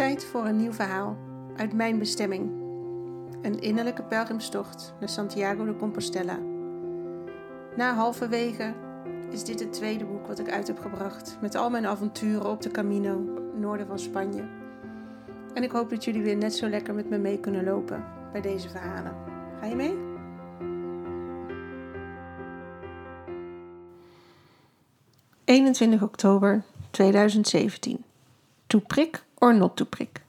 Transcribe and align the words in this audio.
Tijd 0.00 0.24
voor 0.24 0.46
een 0.46 0.56
nieuw 0.56 0.72
verhaal 0.72 1.16
uit 1.56 1.72
mijn 1.72 1.98
bestemming. 1.98 2.50
Een 3.42 3.60
innerlijke 3.60 4.02
pelgrimstocht 4.02 4.94
naar 5.00 5.08
Santiago 5.08 5.64
de 5.64 5.76
Compostela. 5.76 6.38
Na 7.76 7.94
halverwege 7.94 8.74
is 9.30 9.44
dit 9.44 9.60
het 9.60 9.72
tweede 9.72 10.04
boek 10.04 10.26
wat 10.26 10.38
ik 10.38 10.50
uit 10.50 10.66
heb 10.66 10.78
gebracht 10.78 11.36
met 11.40 11.54
al 11.54 11.70
mijn 11.70 11.86
avonturen 11.86 12.50
op 12.50 12.62
de 12.62 12.70
Camino, 12.70 13.18
noorden 13.54 13.86
van 13.86 13.98
Spanje. 13.98 14.48
En 15.54 15.62
ik 15.62 15.70
hoop 15.70 15.90
dat 15.90 16.04
jullie 16.04 16.22
weer 16.22 16.36
net 16.36 16.54
zo 16.54 16.68
lekker 16.68 16.94
met 16.94 17.08
me 17.08 17.18
mee 17.18 17.40
kunnen 17.40 17.64
lopen 17.64 18.04
bij 18.32 18.40
deze 18.40 18.68
verhalen. 18.68 19.14
Ga 19.60 19.66
je 19.66 19.74
mee? 19.74 19.96
...21 25.98 26.02
oktober 26.02 26.62
2017. 26.90 28.04
To 28.66 28.78
prik 28.78 29.28
or 29.40 29.54
not 29.54 29.76
to 29.76 29.84
prik. 29.84 30.22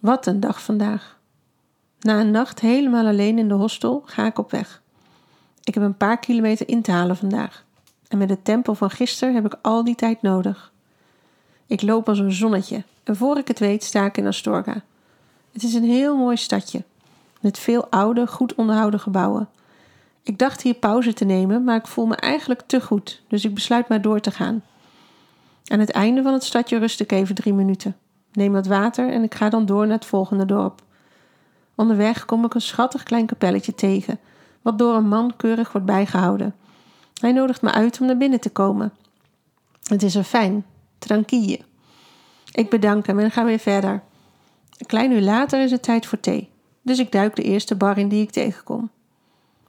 Wat 0.00 0.26
een 0.26 0.40
dag 0.40 0.62
vandaag. 0.62 1.18
Na 2.00 2.20
een 2.20 2.30
nacht 2.30 2.60
helemaal 2.60 3.06
alleen 3.06 3.38
in 3.38 3.48
de 3.48 3.54
hostel 3.54 4.02
ga 4.04 4.26
ik 4.26 4.38
op 4.38 4.50
weg. 4.50 4.82
Ik 5.64 5.74
heb 5.74 5.82
een 5.82 5.96
paar 5.96 6.18
kilometer 6.18 6.68
in 6.68 6.82
te 6.82 6.90
halen 6.90 7.16
vandaag. 7.16 7.64
En 8.08 8.18
met 8.18 8.30
het 8.30 8.44
tempo 8.44 8.74
van 8.74 8.90
gisteren 8.90 9.34
heb 9.34 9.44
ik 9.44 9.58
al 9.62 9.84
die 9.84 9.94
tijd 9.94 10.22
nodig. 10.22 10.72
Ik 11.66 11.82
loop 11.82 12.08
als 12.08 12.18
een 12.18 12.32
zonnetje 12.32 12.84
en 13.04 13.16
voor 13.16 13.38
ik 13.38 13.48
het 13.48 13.58
weet 13.58 13.84
sta 13.84 14.04
ik 14.04 14.16
in 14.16 14.26
Astorga. 14.26 14.82
Het 15.52 15.62
is 15.62 15.74
een 15.74 15.84
heel 15.84 16.16
mooi 16.16 16.36
stadje, 16.36 16.84
met 17.40 17.58
veel 17.58 17.86
oude, 17.90 18.26
goed 18.26 18.54
onderhouden 18.54 19.00
gebouwen. 19.00 19.48
Ik 20.22 20.38
dacht 20.38 20.62
hier 20.62 20.74
pauze 20.74 21.12
te 21.12 21.24
nemen, 21.24 21.64
maar 21.64 21.76
ik 21.76 21.86
voel 21.86 22.06
me 22.06 22.16
eigenlijk 22.16 22.62
te 22.66 22.80
goed, 22.80 23.22
dus 23.28 23.44
ik 23.44 23.54
besluit 23.54 23.88
maar 23.88 24.02
door 24.02 24.20
te 24.20 24.30
gaan. 24.30 24.62
Aan 25.66 25.80
het 25.80 25.90
einde 25.90 26.22
van 26.22 26.32
het 26.32 26.44
stadje 26.44 26.78
rust 26.78 27.00
ik 27.00 27.12
even 27.12 27.34
drie 27.34 27.54
minuten. 27.54 27.96
Neem 28.36 28.52
wat 28.52 28.66
water 28.66 29.12
en 29.12 29.22
ik 29.22 29.34
ga 29.34 29.48
dan 29.48 29.66
door 29.66 29.86
naar 29.86 29.96
het 29.96 30.06
volgende 30.06 30.46
dorp. 30.46 30.82
Onderweg 31.74 32.24
kom 32.24 32.44
ik 32.44 32.54
een 32.54 32.60
schattig 32.60 33.02
klein 33.02 33.26
kapelletje 33.26 33.74
tegen, 33.74 34.18
wat 34.62 34.78
door 34.78 34.94
een 34.94 35.08
man 35.08 35.36
keurig 35.36 35.72
wordt 35.72 35.86
bijgehouden. 35.86 36.54
Hij 37.20 37.32
nodigt 37.32 37.62
me 37.62 37.72
uit 37.72 38.00
om 38.00 38.06
naar 38.06 38.16
binnen 38.16 38.40
te 38.40 38.50
komen. 38.50 38.92
Het 39.82 40.02
is 40.02 40.14
er 40.14 40.24
fijn, 40.24 40.64
tranquille. 40.98 41.60
Ik 42.52 42.70
bedank 42.70 43.06
hem 43.06 43.18
en 43.18 43.30
ga 43.30 43.44
weer 43.44 43.58
verder. 43.58 44.02
Een 44.78 44.86
klein 44.86 45.12
uur 45.12 45.22
later 45.22 45.62
is 45.62 45.70
het 45.70 45.82
tijd 45.82 46.06
voor 46.06 46.20
thee, 46.20 46.48
dus 46.82 46.98
ik 46.98 47.12
duik 47.12 47.36
de 47.36 47.42
eerste 47.42 47.74
bar 47.74 47.98
in 47.98 48.08
die 48.08 48.22
ik 48.22 48.30
tegenkom. 48.30 48.90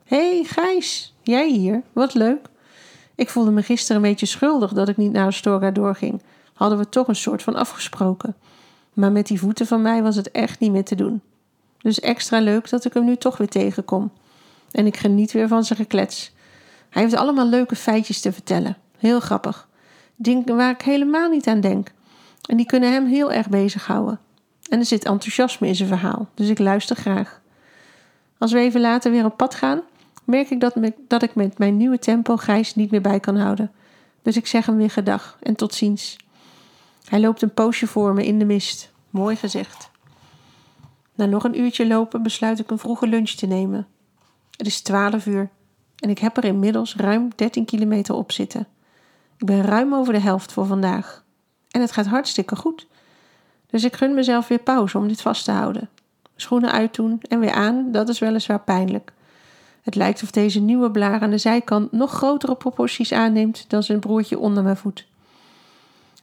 Hé, 0.04 0.36
hey, 0.36 0.44
Gijs, 0.44 1.16
jij 1.22 1.50
hier? 1.50 1.82
Wat 1.94 2.14
leuk. 2.14 2.50
Ik 3.16 3.30
voelde 3.30 3.52
me 3.52 3.64
gisteren 3.64 3.96
een 3.96 4.10
beetje 4.10 4.26
schuldig 4.26 4.74
dat 4.74 4.90
ik 4.90 4.98
niet 4.98 5.12
naar 5.12 5.28
Astorga 5.28 5.72
doorging. 5.72 6.22
Hadden 6.54 6.78
we 6.78 6.90
toch 6.90 7.08
een 7.08 7.16
soort 7.16 7.44
van 7.44 7.56
afgesproken. 7.56 8.36
Maar 8.98 9.12
met 9.12 9.28
die 9.28 9.40
voeten 9.40 9.68
van 9.68 9.82
mij 9.82 10.04
was 10.04 10.16
het 10.16 10.32
echt 10.32 10.60
niet 10.60 10.72
meer 10.72 10.84
te 10.84 10.96
doen. 10.96 11.22
Dus 11.78 12.00
extra 12.00 12.40
leuk 12.40 12.70
dat 12.70 12.86
ik 12.86 12.94
hem 12.94 13.06
nu 13.06 13.16
toch 13.16 13.38
weer 13.38 13.48
tegenkom. 13.48 14.12
En 14.72 14.86
ik 14.86 14.98
geniet 14.98 15.32
weer 15.32 15.48
van 15.48 15.64
zijn 15.64 15.80
geklets. 15.80 16.32
Hij 16.90 17.02
heeft 17.02 17.16
allemaal 17.16 17.48
leuke 17.48 17.76
feitjes 17.76 18.22
te 18.22 18.32
vertellen. 18.32 18.78
Heel 18.98 19.20
grappig. 19.20 19.68
Dingen 20.16 20.56
waar 20.56 20.72
ik 20.72 20.82
helemaal 20.82 21.30
niet 21.30 21.48
aan 21.48 21.62
denk. 21.62 21.92
En 22.50 22.58
die 22.58 22.66
kunnen 22.66 22.92
hem 22.92 23.06
heel 23.06 23.32
erg 23.32 23.50
bezighouden. 23.50 24.20
En 24.70 24.80
er 24.80 24.86
zit 24.86 25.06
enthousiasme 25.06 25.68
in 25.68 25.76
zijn 25.76 25.90
verhaal, 25.90 26.28
dus 26.34 26.50
ik 26.50 26.60
luister 26.60 26.96
graag. 26.96 27.42
Als 28.38 28.52
we 28.52 28.60
even 28.60 28.82
later 28.82 29.12
weer 29.12 29.26
op 29.26 29.38
pad 29.38 29.56
gaan, 29.56 29.82
merk 30.24 30.50
ik 30.50 30.60
dat, 30.60 30.76
dat 31.08 31.24
ik 31.24 31.36
met 31.36 31.58
mijn 31.58 31.78
nieuwe 31.78 32.00
tempo 32.00 32.38
Gijs 32.38 32.76
niet 32.76 32.92
meer 32.92 33.02
bij 33.02 33.20
kan 33.20 33.38
houden. 33.38 33.72
Dus 34.22 34.38
ik 34.38 34.48
zeg 34.48 34.66
hem 34.66 34.78
weer 34.78 34.92
gedag 34.92 35.38
en 35.42 35.56
tot 35.56 35.74
ziens. 35.74 36.18
Hij 37.08 37.20
loopt 37.20 37.42
een 37.42 37.54
poosje 37.54 37.88
voor 37.88 38.14
me 38.14 38.26
in 38.26 38.40
de 38.40 38.46
mist. 38.46 38.92
Mooi 39.10 39.36
gezegd. 39.36 39.90
Na 41.16 41.26
nog 41.26 41.44
een 41.44 41.60
uurtje 41.60 41.88
lopen 41.88 42.24
besluit 42.24 42.60
ik 42.60 42.72
een 42.72 42.80
vroege 42.80 43.08
lunch 43.08 43.30
te 43.30 43.46
nemen. 43.46 43.88
Het 44.58 44.68
is 44.68 44.82
twaalf 44.82 45.26
uur 45.26 45.50
en 45.98 46.10
ik 46.10 46.20
heb 46.20 46.38
er 46.38 46.44
inmiddels 46.44 46.96
ruim 46.96 47.30
13 47.36 47.66
kilometer 47.66 48.16
op 48.16 48.32
zitten. 48.32 48.68
Ik 49.38 49.46
ben 49.46 49.62
ruim 49.62 49.94
over 49.94 50.14
de 50.14 50.20
helft 50.20 50.52
voor 50.52 50.66
vandaag. 50.66 51.24
En 51.72 51.82
het 51.82 51.92
gaat 51.92 52.06
hartstikke 52.06 52.56
goed. 52.56 52.88
Dus 53.68 53.84
ik 53.84 53.96
gun 53.96 54.14
mezelf 54.14 54.48
weer 54.48 54.60
pauze 54.60 54.98
om 54.98 55.08
dit 55.08 55.22
vast 55.22 55.46
te 55.46 55.52
houden. 55.52 55.90
Schoenen 56.36 56.72
uitdoen 56.72 57.22
en 57.22 57.40
weer 57.40 57.52
aan, 57.52 57.92
dat 57.92 58.10
is 58.10 58.20
weliswaar 58.20 58.62
pijnlijk. 58.62 59.14
Het 59.82 59.96
lijkt 59.96 60.24
of 60.24 60.32
deze 60.32 60.60
nieuwe 60.60 60.92
blaar 60.92 61.22
aan 61.22 61.30
de 61.30 61.38
zijkant 61.38 61.92
nog 61.92 62.12
grotere 62.12 62.56
proporties 62.56 63.12
aanneemt 63.12 63.66
dan 63.68 63.84
zijn 63.84 64.00
broertje 64.00 64.40
onder 64.40 64.64
mijn 64.64 64.78
voet. 64.78 65.08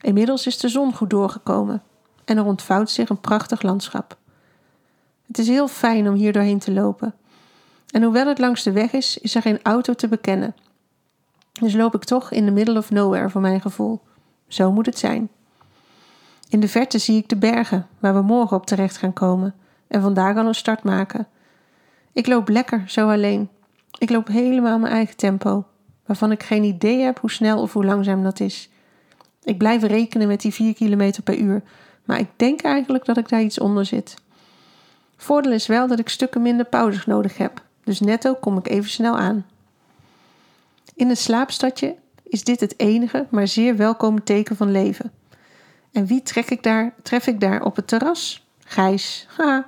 Inmiddels 0.05 0.47
is 0.47 0.57
de 0.57 0.69
zon 0.69 0.93
goed 0.93 1.09
doorgekomen 1.09 1.83
en 2.25 2.37
er 2.37 2.45
ontvouwt 2.45 2.89
zich 2.89 3.09
een 3.09 3.21
prachtig 3.21 3.61
landschap. 3.61 4.17
Het 5.27 5.37
is 5.37 5.47
heel 5.47 5.67
fijn 5.67 6.07
om 6.07 6.13
hier 6.13 6.33
doorheen 6.33 6.59
te 6.59 6.71
lopen. 6.71 7.15
En 7.89 8.03
hoewel 8.03 8.27
het 8.27 8.39
langs 8.39 8.63
de 8.63 8.71
weg 8.71 8.91
is, 8.93 9.17
is 9.17 9.35
er 9.35 9.41
geen 9.41 9.59
auto 9.63 9.93
te 9.93 10.07
bekennen. 10.07 10.55
Dus 11.51 11.73
loop 11.73 11.95
ik 11.95 12.03
toch 12.03 12.31
in 12.31 12.45
the 12.45 12.51
middle 12.51 12.77
of 12.77 12.91
nowhere 12.91 13.29
voor 13.29 13.41
mijn 13.41 13.61
gevoel. 13.61 14.01
Zo 14.47 14.71
moet 14.71 14.85
het 14.85 14.97
zijn. 14.97 15.29
In 16.49 16.59
de 16.59 16.67
verte 16.67 16.97
zie 16.97 17.17
ik 17.17 17.29
de 17.29 17.37
bergen 17.37 17.87
waar 17.99 18.13
we 18.13 18.21
morgen 18.21 18.57
op 18.57 18.65
terecht 18.65 18.97
gaan 18.97 19.13
komen 19.13 19.55
en 19.87 20.01
vandaag 20.01 20.37
al 20.37 20.45
een 20.45 20.55
start 20.55 20.83
maken. 20.83 21.27
Ik 22.13 22.27
loop 22.27 22.49
lekker 22.49 22.83
zo 22.87 23.09
alleen. 23.09 23.49
Ik 23.97 24.09
loop 24.09 24.27
helemaal 24.27 24.79
mijn 24.79 24.93
eigen 24.93 25.17
tempo, 25.17 25.65
waarvan 26.05 26.31
ik 26.31 26.43
geen 26.43 26.63
idee 26.63 27.01
heb 27.01 27.19
hoe 27.19 27.31
snel 27.31 27.61
of 27.61 27.73
hoe 27.73 27.85
langzaam 27.85 28.23
dat 28.23 28.39
is. 28.39 28.69
Ik 29.45 29.57
blijf 29.57 29.83
rekenen 29.83 30.27
met 30.27 30.41
die 30.41 30.53
4 30.53 30.73
km 30.73 31.11
per 31.23 31.37
uur, 31.37 31.61
maar 32.03 32.19
ik 32.19 32.29
denk 32.35 32.61
eigenlijk 32.61 33.05
dat 33.05 33.17
ik 33.17 33.29
daar 33.29 33.41
iets 33.41 33.59
onder 33.59 33.85
zit. 33.85 34.15
Voordeel 35.17 35.51
is 35.51 35.67
wel 35.67 35.87
dat 35.87 35.99
ik 35.99 36.09
stukken 36.09 36.41
minder 36.41 36.65
pauzes 36.65 37.05
nodig 37.05 37.37
heb, 37.37 37.63
dus 37.83 37.99
netto 37.99 38.33
kom 38.33 38.57
ik 38.57 38.67
even 38.67 38.89
snel 38.89 39.17
aan. 39.17 39.45
In 40.95 41.09
een 41.09 41.17
slaapstadje 41.17 41.95
is 42.23 42.43
dit 42.43 42.59
het 42.59 42.73
enige, 42.77 43.25
maar 43.29 43.47
zeer 43.47 43.77
welkome 43.77 44.23
teken 44.23 44.55
van 44.55 44.71
leven. 44.71 45.11
En 45.91 46.05
wie 46.05 46.21
trek 46.21 46.49
ik 46.49 46.63
daar, 46.63 46.93
tref 47.03 47.27
ik 47.27 47.39
daar 47.39 47.63
op 47.63 47.75
het 47.75 47.87
terras? 47.87 48.47
Gijs. 48.59 49.27
Haha. 49.37 49.65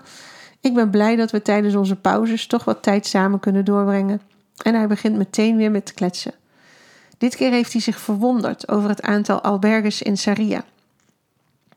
Ik 0.60 0.74
ben 0.74 0.90
blij 0.90 1.16
dat 1.16 1.32
we 1.32 1.42
tijdens 1.42 1.76
onze 1.76 1.96
pauzes 1.96 2.48
toch 2.48 2.64
wat 2.64 2.84
tijd 2.84 3.06
samen 3.06 3.40
kunnen 3.40 3.66
doorbrengen. 3.66 4.22
En 4.64 4.76
hij 4.76 4.88
begint 4.88 5.16
meteen 5.16 5.58
weer 5.58 5.72
met 5.72 5.94
kletsen. 5.94 6.34
Dit 7.18 7.36
keer 7.36 7.52
heeft 7.52 7.72
hij 7.72 7.82
zich 7.82 8.00
verwonderd 8.00 8.70
over 8.70 8.90
het 8.90 9.02
aantal 9.02 9.42
alberges 9.42 10.02
in 10.02 10.18
Saria. 10.18 10.64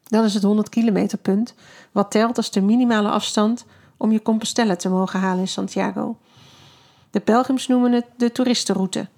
Dat 0.04 0.24
is 0.24 0.34
het 0.34 0.42
100 0.42 0.68
kilometer 0.68 1.18
punt, 1.18 1.54
wat 1.92 2.10
telt 2.10 2.36
als 2.36 2.50
de 2.50 2.60
minimale 2.60 3.08
afstand 3.08 3.64
om 3.96 4.12
je 4.12 4.22
Compostela 4.22 4.76
te 4.76 4.88
mogen 4.88 5.20
halen 5.20 5.40
in 5.40 5.48
Santiago. 5.48 6.16
De 7.10 7.20
pelgrims 7.20 7.66
noemen 7.66 7.92
het 7.92 8.06
de 8.16 8.32
toeristenroute, 8.32 9.08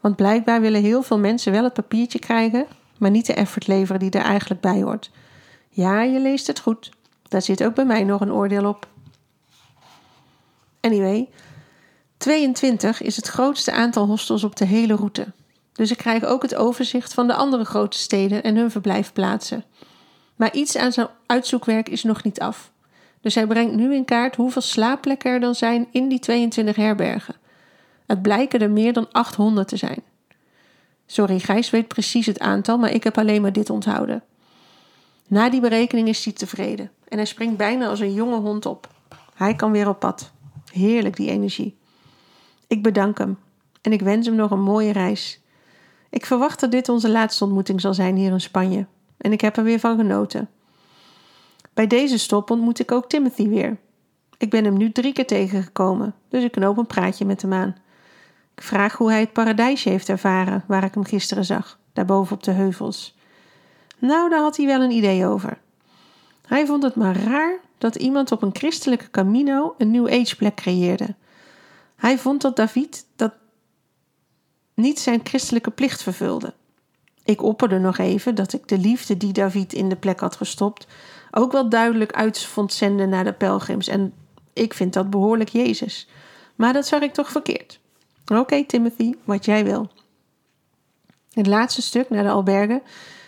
want 0.00 0.16
blijkbaar 0.16 0.60
willen 0.60 0.82
heel 0.82 1.02
veel 1.02 1.18
mensen 1.18 1.52
wel 1.52 1.64
het 1.64 1.72
papiertje 1.72 2.18
krijgen, 2.18 2.66
maar 2.98 3.10
niet 3.10 3.26
de 3.26 3.34
effort 3.34 3.66
leveren 3.66 4.00
die 4.00 4.10
er 4.10 4.24
eigenlijk 4.24 4.60
bij 4.60 4.82
hoort. 4.82 5.10
Ja, 5.68 6.02
je 6.02 6.20
leest 6.20 6.46
het 6.46 6.60
goed. 6.60 6.90
Daar 7.28 7.42
zit 7.42 7.64
ook 7.64 7.74
bij 7.74 7.84
mij 7.84 8.04
nog 8.04 8.20
een 8.20 8.32
oordeel 8.32 8.68
op. 8.68 8.86
Anyway, 10.80 11.28
22 12.16 13.02
is 13.02 13.16
het 13.16 13.28
grootste 13.28 13.72
aantal 13.72 14.06
hostels 14.06 14.44
op 14.44 14.56
de 14.56 14.64
hele 14.64 14.94
route. 14.94 15.32
Dus 15.72 15.90
ik 15.90 15.96
krijg 15.96 16.24
ook 16.24 16.42
het 16.42 16.54
overzicht 16.54 17.14
van 17.14 17.26
de 17.26 17.34
andere 17.34 17.64
grote 17.64 17.98
steden 17.98 18.42
en 18.42 18.56
hun 18.56 18.70
verblijfplaatsen. 18.70 19.64
Maar 20.36 20.54
iets 20.54 20.76
aan 20.76 20.92
zijn 20.92 21.08
uitzoekwerk 21.26 21.88
is 21.88 22.02
nog 22.02 22.22
niet 22.22 22.40
af. 22.40 22.70
Dus 23.20 23.34
hij 23.34 23.46
brengt 23.46 23.74
nu 23.74 23.94
in 23.94 24.04
kaart 24.04 24.36
hoeveel 24.36 24.62
slaapplekken 24.62 25.30
er 25.30 25.40
dan 25.40 25.54
zijn 25.54 25.88
in 25.90 26.08
die 26.08 26.18
22 26.18 26.76
herbergen. 26.76 27.34
Het 28.06 28.22
blijken 28.22 28.60
er 28.60 28.70
meer 28.70 28.92
dan 28.92 29.08
800 29.12 29.68
te 29.68 29.76
zijn. 29.76 30.02
Sorry, 31.06 31.38
Gijs 31.38 31.70
weet 31.70 31.88
precies 31.88 32.26
het 32.26 32.38
aantal, 32.38 32.78
maar 32.78 32.90
ik 32.90 33.04
heb 33.04 33.18
alleen 33.18 33.42
maar 33.42 33.52
dit 33.52 33.70
onthouden. 33.70 34.22
Na 35.26 35.50
die 35.50 35.60
berekening 35.60 36.08
is 36.08 36.24
hij 36.24 36.32
tevreden 36.32 36.90
en 37.08 37.16
hij 37.16 37.26
springt 37.26 37.56
bijna 37.56 37.88
als 37.88 38.00
een 38.00 38.14
jonge 38.14 38.40
hond 38.40 38.66
op. 38.66 38.88
Hij 39.34 39.54
kan 39.54 39.72
weer 39.72 39.88
op 39.88 39.98
pad. 39.98 40.32
Heerlijk 40.72 41.16
die 41.16 41.30
energie. 41.30 41.76
Ik 42.66 42.82
bedank 42.82 43.18
hem 43.18 43.38
en 43.80 43.92
ik 43.92 44.00
wens 44.00 44.26
hem 44.26 44.34
nog 44.34 44.50
een 44.50 44.62
mooie 44.62 44.92
reis. 44.92 45.40
Ik 46.12 46.26
verwacht 46.26 46.60
dat 46.60 46.70
dit 46.70 46.88
onze 46.88 47.10
laatste 47.10 47.44
ontmoeting 47.44 47.80
zal 47.80 47.94
zijn 47.94 48.16
hier 48.16 48.32
in 48.32 48.40
Spanje 48.40 48.86
en 49.16 49.32
ik 49.32 49.40
heb 49.40 49.56
er 49.56 49.64
weer 49.64 49.78
van 49.78 49.96
genoten. 49.96 50.48
Bij 51.74 51.86
deze 51.86 52.18
stop 52.18 52.50
ontmoet 52.50 52.78
ik 52.78 52.92
ook 52.92 53.08
Timothy 53.08 53.48
weer. 53.48 53.78
Ik 54.38 54.50
ben 54.50 54.64
hem 54.64 54.76
nu 54.76 54.92
drie 54.92 55.12
keer 55.12 55.26
tegengekomen, 55.26 56.14
dus 56.28 56.44
ik 56.44 56.52
knoop 56.52 56.76
een 56.76 56.86
praatje 56.86 57.24
met 57.24 57.42
hem 57.42 57.52
aan. 57.52 57.76
Ik 58.54 58.62
vraag 58.62 58.96
hoe 58.96 59.10
hij 59.10 59.20
het 59.20 59.32
paradijsje 59.32 59.88
heeft 59.88 60.08
ervaren 60.08 60.64
waar 60.66 60.84
ik 60.84 60.94
hem 60.94 61.04
gisteren 61.04 61.44
zag, 61.44 61.78
daarboven 61.92 62.36
op 62.36 62.42
de 62.42 62.50
heuvels. 62.50 63.16
Nou, 63.98 64.30
daar 64.30 64.42
had 64.42 64.56
hij 64.56 64.66
wel 64.66 64.80
een 64.80 64.90
idee 64.90 65.26
over. 65.26 65.58
Hij 66.46 66.66
vond 66.66 66.82
het 66.82 66.94
maar 66.94 67.16
raar 67.16 67.58
dat 67.78 67.96
iemand 67.96 68.32
op 68.32 68.42
een 68.42 68.56
christelijke 68.56 69.10
camino 69.10 69.74
een 69.78 69.90
New 69.90 70.08
Age 70.08 70.36
plek 70.36 70.54
creëerde. 70.54 71.14
Hij 71.96 72.18
vond 72.18 72.42
dat 72.42 72.56
David 72.56 73.06
dat 73.16 73.32
niet 74.82 75.00
zijn 75.00 75.20
christelijke 75.24 75.70
plicht 75.70 76.02
vervulde. 76.02 76.54
Ik 77.24 77.42
opperde 77.42 77.78
nog 77.78 77.98
even 77.98 78.34
dat 78.34 78.52
ik 78.52 78.68
de 78.68 78.78
liefde 78.78 79.16
die 79.16 79.32
David 79.32 79.72
in 79.72 79.88
de 79.88 79.96
plek 79.96 80.20
had 80.20 80.36
gestopt 80.36 80.86
ook 81.34 81.52
wel 81.52 81.68
duidelijk 81.68 82.12
uit 82.12 82.44
vond 82.44 82.72
zenden 82.72 83.08
naar 83.08 83.24
de 83.24 83.32
pelgrims. 83.32 83.88
En 83.88 84.12
ik 84.52 84.74
vind 84.74 84.92
dat 84.92 85.10
behoorlijk 85.10 85.48
Jezus. 85.48 86.08
Maar 86.56 86.72
dat 86.72 86.86
zag 86.86 87.00
ik 87.00 87.12
toch 87.12 87.30
verkeerd. 87.30 87.80
Oké, 88.26 88.64
Timothy, 88.64 89.14
wat 89.24 89.44
jij 89.44 89.64
wil. 89.64 89.90
Het 91.32 91.46
laatste 91.46 91.82
stuk 91.82 92.10
naar 92.10 92.22
de 92.22 92.30
albergen, 92.30 92.82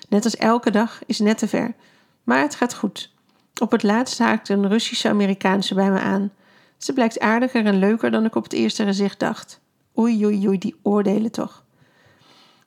net 0.09 0.25
als 0.25 0.37
elke 0.37 0.71
dag, 0.71 1.01
is 1.07 1.19
net 1.19 1.39
te 1.39 1.49
ver. 1.49 1.75
Maar 2.25 2.41
het 2.41 2.55
gaat 2.55 2.75
goed. 2.75 3.13
Op 3.61 3.71
het 3.71 3.83
laatst 3.83 4.19
haakte 4.19 4.53
een 4.53 4.69
Russische 4.69 5.09
Amerikaanse 5.09 5.75
bij 5.75 5.91
me 5.91 6.01
aan. 6.01 6.33
Ze 6.79 6.93
blijkt 6.93 7.21
aardiger 7.21 7.67
en 7.67 7.79
leuker 7.79 8.11
dan 8.11 8.25
ik 8.25 8.35
op 8.35 8.43
het 8.43 8.53
eerste 8.53 8.85
gezicht 8.85 9.19
dacht. 9.19 9.61
Oei, 9.99 10.25
oei, 10.27 10.49
oei, 10.49 10.59
die 10.59 10.77
oordelen 10.83 11.31
toch. 11.31 11.65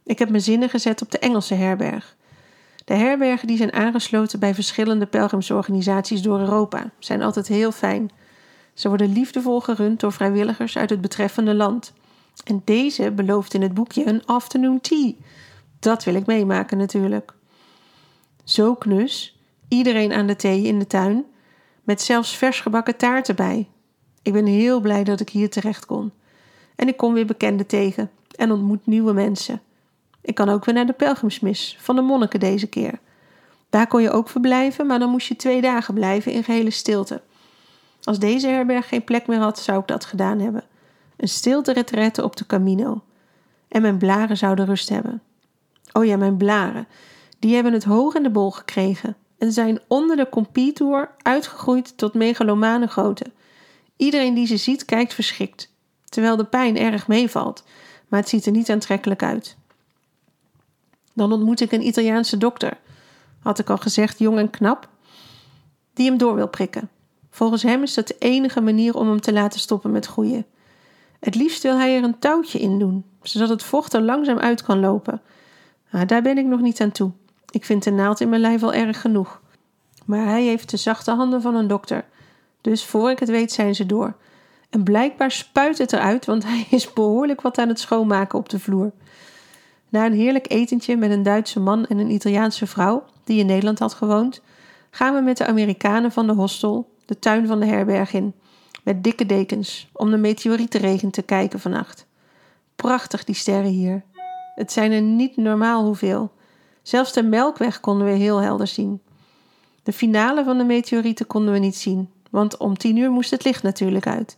Ik 0.04 0.20
heb 0.20 0.30
mijn 0.30 0.42
zinnen 0.42 0.70
gezet 0.70 1.02
op 1.02 1.12
de 1.12 1.20
Engelse 1.20 1.54
herberg. 1.54 2.16
De 2.86 2.94
herbergen 2.94 3.48
die 3.48 3.58
zijn 3.58 3.74
aangesloten 3.74 4.40
bij 4.40 4.54
verschillende 4.54 5.06
pelgrimsorganisaties 5.06 6.22
door 6.22 6.40
Europa 6.40 6.92
zijn 7.00 7.22
altijd 7.22 7.48
heel 7.48 7.72
fijn. 7.72 8.12
Ze 8.74 8.88
worden 8.90 9.14
liefdevol 9.14 9.60
gerund 9.60 10.00
door 10.00 10.12
vrijwilligers 10.12 10.78
uit 10.78 10.90
het 10.90 11.02
betreffende 11.02 11.54
land. 11.54 11.94
En 12.46 12.62
deze 12.66 13.12
belooft 13.12 13.54
in 13.54 13.62
het 13.62 13.74
boekje 13.74 14.08
een 14.08 14.26
afternoon 14.26 14.82
tea. 14.82 15.14
Dat 15.80 16.04
wil 16.04 16.16
ik 16.16 16.26
meemaken 16.26 16.78
natuurlijk. 16.78 17.34
Zo 18.44 18.76
knus, 18.76 19.40
iedereen 19.68 20.14
aan 20.14 20.28
de 20.28 20.36
thee 20.36 20.64
in 20.64 20.80
de 20.80 20.88
tuin, 20.88 21.26
met 21.84 22.02
zelfs 22.02 22.36
vers 22.36 22.60
gebakken 22.60 22.98
taart 22.98 23.28
erbij. 23.28 23.68
Ik 24.22 24.34
ben 24.34 24.46
heel 24.46 24.80
blij 24.80 25.04
dat 25.04 25.20
ik 25.20 25.30
hier 25.30 25.50
terecht 25.50 25.86
kon. 25.86 26.12
En 26.78 26.88
ik 26.88 26.98
kom 26.98 27.14
weer 27.14 27.26
bekenden 27.26 27.66
tegen 27.66 28.12
en 28.36 28.52
ontmoet 28.52 28.86
nieuwe 28.86 29.14
mensen. 29.14 29.62
Ik 30.22 30.36
kan 30.36 30.50
ook 30.50 30.66
weer 30.66 30.76
naar 30.76 30.86
de 30.86 30.94
pelgrimsmis 30.94 31.78
van 31.80 31.96
de 31.96 32.02
monniken 32.02 32.40
deze 32.40 32.68
keer. 32.68 33.00
Daar 33.70 33.88
kon 33.88 34.02
je 34.02 34.12
ook 34.12 34.30
verblijven, 34.30 34.88
maar 34.88 35.00
dan 35.00 35.10
moest 35.10 35.28
je 35.28 35.36
twee 35.36 35.62
dagen 35.62 35.94
blijven 35.94 36.32
in 36.32 36.44
gehele 36.44 36.72
stilte. 36.72 37.22
Als 38.04 38.20
deze 38.20 38.48
herberg 38.48 38.88
geen 38.88 39.04
plek 39.04 39.28
meer 39.28 39.40
had, 39.40 39.60
zou 39.60 39.80
ik 39.80 39.88
dat 39.88 40.06
gedaan 40.06 40.40
hebben. 40.40 40.64
Een 41.18 41.28
stilte 41.28 41.74
retraite 41.74 42.24
op 42.24 42.36
de 42.36 42.46
Camino. 42.46 43.02
En 43.68 43.82
mijn 43.82 43.98
blaren 43.98 44.38
zouden 44.38 44.66
rust 44.66 44.90
hebben. 44.90 45.22
Oh 45.94 46.06
ja, 46.06 46.18
mijn 46.18 46.38
blaren. 46.38 46.88
Die 47.40 47.54
hebben 47.54 47.74
het 47.74 47.84
hoog 47.84 48.16
in 48.16 48.24
de 48.24 48.30
bol 48.30 48.52
gekregen 48.52 49.16
en 49.38 49.52
zijn 49.52 49.80
onder 49.88 50.16
de 50.16 50.30
compitour 50.30 51.12
uitgegroeid 51.22 51.98
tot 51.98 52.14
megalomane 52.14 52.88
grootte. 52.88 53.26
Iedereen 53.98 54.34
die 54.34 54.48
ze 54.48 54.58
ziet 54.58 54.86
kijkt 54.86 55.14
verschrikt, 55.14 55.72
terwijl 56.10 56.36
de 56.36 56.46
pijn 56.46 56.78
erg 56.78 57.08
meevalt, 57.08 57.64
maar 58.08 58.20
het 58.20 58.30
ziet 58.30 58.46
er 58.46 58.52
niet 58.52 58.70
aantrekkelijk 58.70 59.24
uit. 59.24 59.58
Dan 61.14 61.32
ontmoet 61.32 61.60
ik 61.60 61.72
een 61.72 61.88
Italiaanse 61.88 62.38
dokter, 62.38 62.78
had 63.40 63.60
ik 63.60 63.70
al 63.70 63.78
gezegd, 63.78 64.20
jong 64.20 64.38
en 64.38 64.50
knap, 64.50 64.90
die 65.94 66.08
hem 66.08 66.18
door 66.18 66.36
wil 66.36 66.48
prikken. 66.48 66.90
Volgens 67.30 67.64
hem 67.64 67.84
is 67.84 67.94
dat 67.94 68.08
de 68.08 68.16
enige 68.20 68.62
manier 68.62 68.96
om 68.96 69.08
hem 69.08 69.22
te 69.22 69.34
laten 69.34 69.60
stoppen 69.60 69.92
met 69.92 70.06
groeien. 70.06 70.46
Het 71.20 71.36
liefst 71.36 71.64
wil 71.64 71.78
hij 71.78 71.98
er 71.98 72.04
een 72.04 72.20
touwtje 72.20 72.60
in 72.60 72.80
doen, 72.80 73.06
zodat 73.22 73.50
het 73.50 73.64
vocht 73.64 73.94
er 73.94 74.02
langzaam 74.02 74.38
uit 74.38 74.64
kan 74.64 74.80
lopen. 74.80 75.22
Maar 75.92 76.08
daar 76.08 76.22
ben 76.22 76.38
ik 76.38 76.46
nog 76.46 76.62
niet 76.62 76.82
aan 76.82 76.92
toe. 76.92 77.12
Ik 77.50 77.66
vind 77.66 77.84
de 77.84 77.92
naald 77.92 78.20
in 78.20 78.30
mijn 78.30 78.42
lijf 78.42 78.64
al 78.64 78.74
erg 78.74 79.02
genoeg. 79.02 79.42
Maar 80.06 80.26
hij 80.26 80.44
heeft 80.44 80.70
de 80.70 80.78
zachte 80.78 81.12
handen 81.12 81.42
van 81.42 81.56
een 81.56 81.68
dokter. 81.68 82.06
Dus 82.62 82.86
voor 82.86 83.12
ik 83.12 83.20
het 83.20 83.30
weet 83.30 83.52
zijn 83.52 83.76
ze 83.76 83.86
door. 83.86 84.16
En 84.70 84.84
blijkbaar 84.84 85.32
spuit 85.32 85.78
het 85.78 85.94
eruit, 85.94 86.26
want 86.26 86.44
hij 86.44 86.68
is 86.70 86.94
behoorlijk 86.94 87.42
wat 87.42 87.58
aan 87.58 87.68
het 87.68 87.80
schoonmaken 87.80 88.40
op 88.40 88.50
de 88.50 88.60
vloer. 88.60 88.92
Na 89.90 90.06
een 90.06 90.14
heerlijk 90.14 90.52
etentje 90.52 90.98
met 90.98 91.12
een 91.12 91.24
Duitse 91.24 91.60
man 91.60 91.86
en 91.86 91.98
een 91.98 92.12
Italiaanse 92.12 92.68
vrouw, 92.68 93.04
die 93.24 93.40
in 93.40 93.46
Nederland 93.46 93.80
had 93.80 93.94
gewoond, 93.94 94.42
gaan 94.90 95.14
we 95.14 95.22
met 95.22 95.38
de 95.38 95.46
Amerikanen 95.46 96.12
van 96.12 96.28
de 96.28 96.34
hostel 96.34 96.96
de 97.06 97.20
tuin 97.20 97.48
van 97.48 97.60
de 97.60 97.66
herberg 97.66 98.14
in, 98.14 98.34
met 98.84 99.04
dikke 99.04 99.26
dekens, 99.26 99.90
om 99.94 100.12
de 100.12 100.18
meteorietenregen 100.18 101.12
te 101.12 101.22
kijken 101.22 101.60
vannacht. 101.60 102.06
Prachtig 102.76 103.24
die 103.24 103.36
sterren 103.36 103.72
hier. 103.72 104.04
Het 104.56 104.72
zijn 104.72 104.92
er 104.92 105.02
niet 105.02 105.38
normaal 105.38 105.84
hoeveel. 105.84 106.32
Zelfs 106.82 107.14
de 107.14 107.24
melkweg 107.24 107.80
konden 107.80 108.08
we 108.08 108.14
heel 108.14 108.38
helder 108.38 108.68
zien. 108.68 109.02
De 109.84 109.94
finale 109.94 110.44
van 110.44 110.58
de 110.58 110.64
meteorieten 110.64 111.28
konden 111.28 111.54
we 111.54 111.60
niet 111.60 111.76
zien, 111.76 112.10
want 112.30 112.58
om 112.58 112.78
tien 112.78 112.98
uur 112.98 113.12
moest 113.12 113.32
het 113.32 113.44
licht 113.44 113.64
natuurlijk 113.64 114.08
uit. 114.08 114.38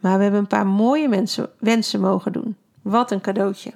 Maar 0.00 0.16
we 0.16 0.22
hebben 0.22 0.40
een 0.40 0.46
paar 0.46 0.66
mooie 0.66 1.08
mensen, 1.08 1.50
wensen 1.58 2.00
mogen 2.00 2.32
doen. 2.32 2.56
Wat 2.82 3.10
een 3.10 3.20
cadeautje. 3.20 3.72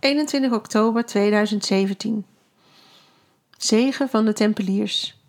...21 0.00 0.52
oktober 0.52 1.04
2017. 1.04 2.26
Zegen 3.56 4.08
van 4.08 4.24
de 4.24 4.32
Tempeliers. 4.32 5.20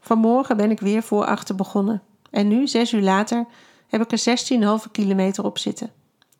Vanmorgen 0.00 0.56
ben 0.56 0.70
ik 0.70 0.80
weer 0.80 1.02
voor 1.02 1.24
achter 1.24 1.54
begonnen. 1.54 2.02
En 2.30 2.48
nu, 2.48 2.68
zes 2.68 2.92
uur 2.92 3.02
later, 3.02 3.46
heb 3.88 4.00
ik 4.00 4.12
er 4.12 4.80
16,5 4.84 4.90
kilometer 4.90 5.44
op 5.44 5.58
zitten. 5.58 5.92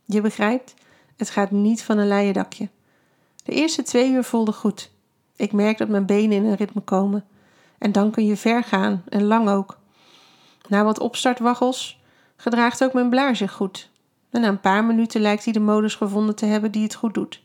Je 0.04 0.20
begrijpt, 0.20 0.74
het 1.16 1.30
gaat 1.30 1.50
niet 1.50 1.82
van 1.82 1.98
een 1.98 2.08
leien 2.08 2.32
dakje. 2.32 2.68
De 3.44 3.52
eerste 3.52 3.82
twee 3.82 4.10
uur 4.10 4.24
voelde 4.24 4.52
goed. 4.52 4.90
Ik 5.36 5.52
merk 5.52 5.78
dat 5.78 5.88
mijn 5.88 6.06
benen 6.06 6.36
in 6.36 6.44
een 6.44 6.56
ritme 6.56 6.80
komen. 6.80 7.24
En 7.82 7.92
dan 7.92 8.10
kun 8.10 8.26
je 8.26 8.36
ver 8.36 8.64
gaan, 8.64 9.02
en 9.08 9.24
lang 9.24 9.48
ook. 9.48 9.78
Na 10.68 10.84
wat 10.84 10.98
opstartwaggels 10.98 12.00
gedraagt 12.36 12.84
ook 12.84 12.92
mijn 12.92 13.10
blaar 13.10 13.36
zich 13.36 13.52
goed. 13.52 13.90
En 14.30 14.40
na 14.40 14.48
een 14.48 14.60
paar 14.60 14.84
minuten 14.84 15.20
lijkt 15.20 15.44
hij 15.44 15.52
de 15.52 15.60
modus 15.60 15.94
gevonden 15.94 16.34
te 16.34 16.46
hebben 16.46 16.70
die 16.70 16.82
het 16.82 16.94
goed 16.94 17.14
doet. 17.14 17.42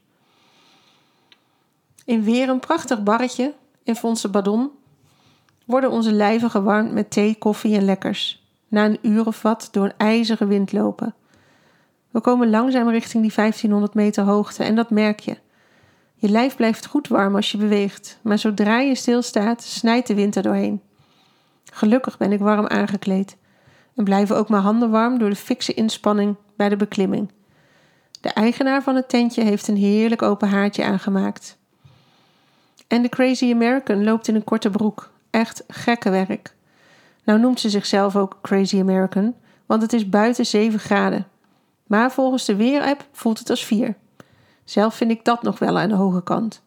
In 2.06 2.24
weer 2.24 2.50
een 2.50 2.60
prachtig 2.60 3.04
barretje 3.04 3.54
in 3.84 3.96
Fonse 3.96 4.30
Badon 4.30 4.72
worden 5.66 5.92
onze 5.92 6.12
lijven 6.12 6.50
gewarmd 6.50 6.92
met 6.92 7.12
thee, 7.12 7.36
koffie 7.36 7.76
en 7.76 7.86
lekkers. 7.86 8.46
Na 8.68 8.86
een 8.86 9.00
uur 9.02 9.26
of 9.26 9.42
wat 9.42 9.70
door 9.72 9.86
een 9.86 9.98
ijzige 9.98 10.46
wind 10.46 10.72
lopen. 10.72 11.14
We 12.10 12.22
komen 12.22 12.50
langzaam 12.50 12.90
richting 12.90 13.24
die 13.24 13.34
1500 13.36 13.94
meter 13.94 14.24
hoogte 14.24 14.64
en 14.64 14.76
dat 14.76 14.90
merk 14.90 15.20
je. 15.20 15.38
Je 16.20 16.30
lijf 16.30 16.56
blijft 16.56 16.86
goed 16.86 17.08
warm 17.08 17.36
als 17.36 17.52
je 17.52 17.58
beweegt, 17.58 18.20
maar 18.22 18.40
zodra 18.40 18.80
je 18.80 18.96
stilstaat, 18.96 19.64
snijdt 19.64 20.08
de 20.08 20.14
wind 20.14 20.36
er 20.36 20.44
doorheen. 20.44 20.82
Gelukkig 21.74 22.18
ben 22.18 22.32
ik 22.32 22.40
warm 22.40 22.68
aangekleed 22.68 23.38
en 23.96 24.04
blijven 24.04 24.38
ook 24.38 24.50
mijn 24.50 24.62
handen 24.62 24.90
warm 24.90 25.20
door 25.20 25.30
de 25.30 25.36
fikse 25.36 25.74
inspanning 25.74 26.36
bij 26.56 26.70
de 26.70 26.76
beklimming. 26.76 27.32
De 28.22 28.30
eigenaar 28.30 28.84
van 28.84 28.96
het 28.96 29.10
tentje 29.10 29.44
heeft 29.44 29.68
een 29.68 29.78
heerlijk 29.78 30.22
open 30.22 30.50
haartje 30.50 30.84
aangemaakt. 30.84 31.58
En 32.88 33.02
de 33.02 33.10
Crazy 33.10 33.52
American 33.52 34.04
loopt 34.04 34.28
in 34.28 34.36
een 34.36 34.44
korte 34.44 34.70
broek. 34.70 35.12
Echt 35.30 35.64
gekke 35.68 36.10
werk. 36.10 36.56
Nou 37.24 37.40
noemt 37.40 37.60
ze 37.60 37.70
zichzelf 37.70 38.16
ook 38.16 38.38
Crazy 38.42 38.80
American, 38.80 39.36
want 39.66 39.82
het 39.82 39.94
is 39.94 40.10
buiten 40.10 40.46
7 40.46 40.80
graden. 40.80 41.28
Maar 41.88 42.12
volgens 42.12 42.46
de 42.46 42.56
weerapp 42.56 43.08
voelt 43.12 43.40
het 43.40 43.50
als 43.50 43.66
4. 43.66 43.96
Zelf 44.68 44.96
vind 44.96 45.12
ik 45.12 45.26
dat 45.26 45.44
nog 45.44 45.60
wel 45.60 45.78
aan 45.78 45.90
de 45.90 45.96
hoge 45.96 46.24
kant. 46.24 46.62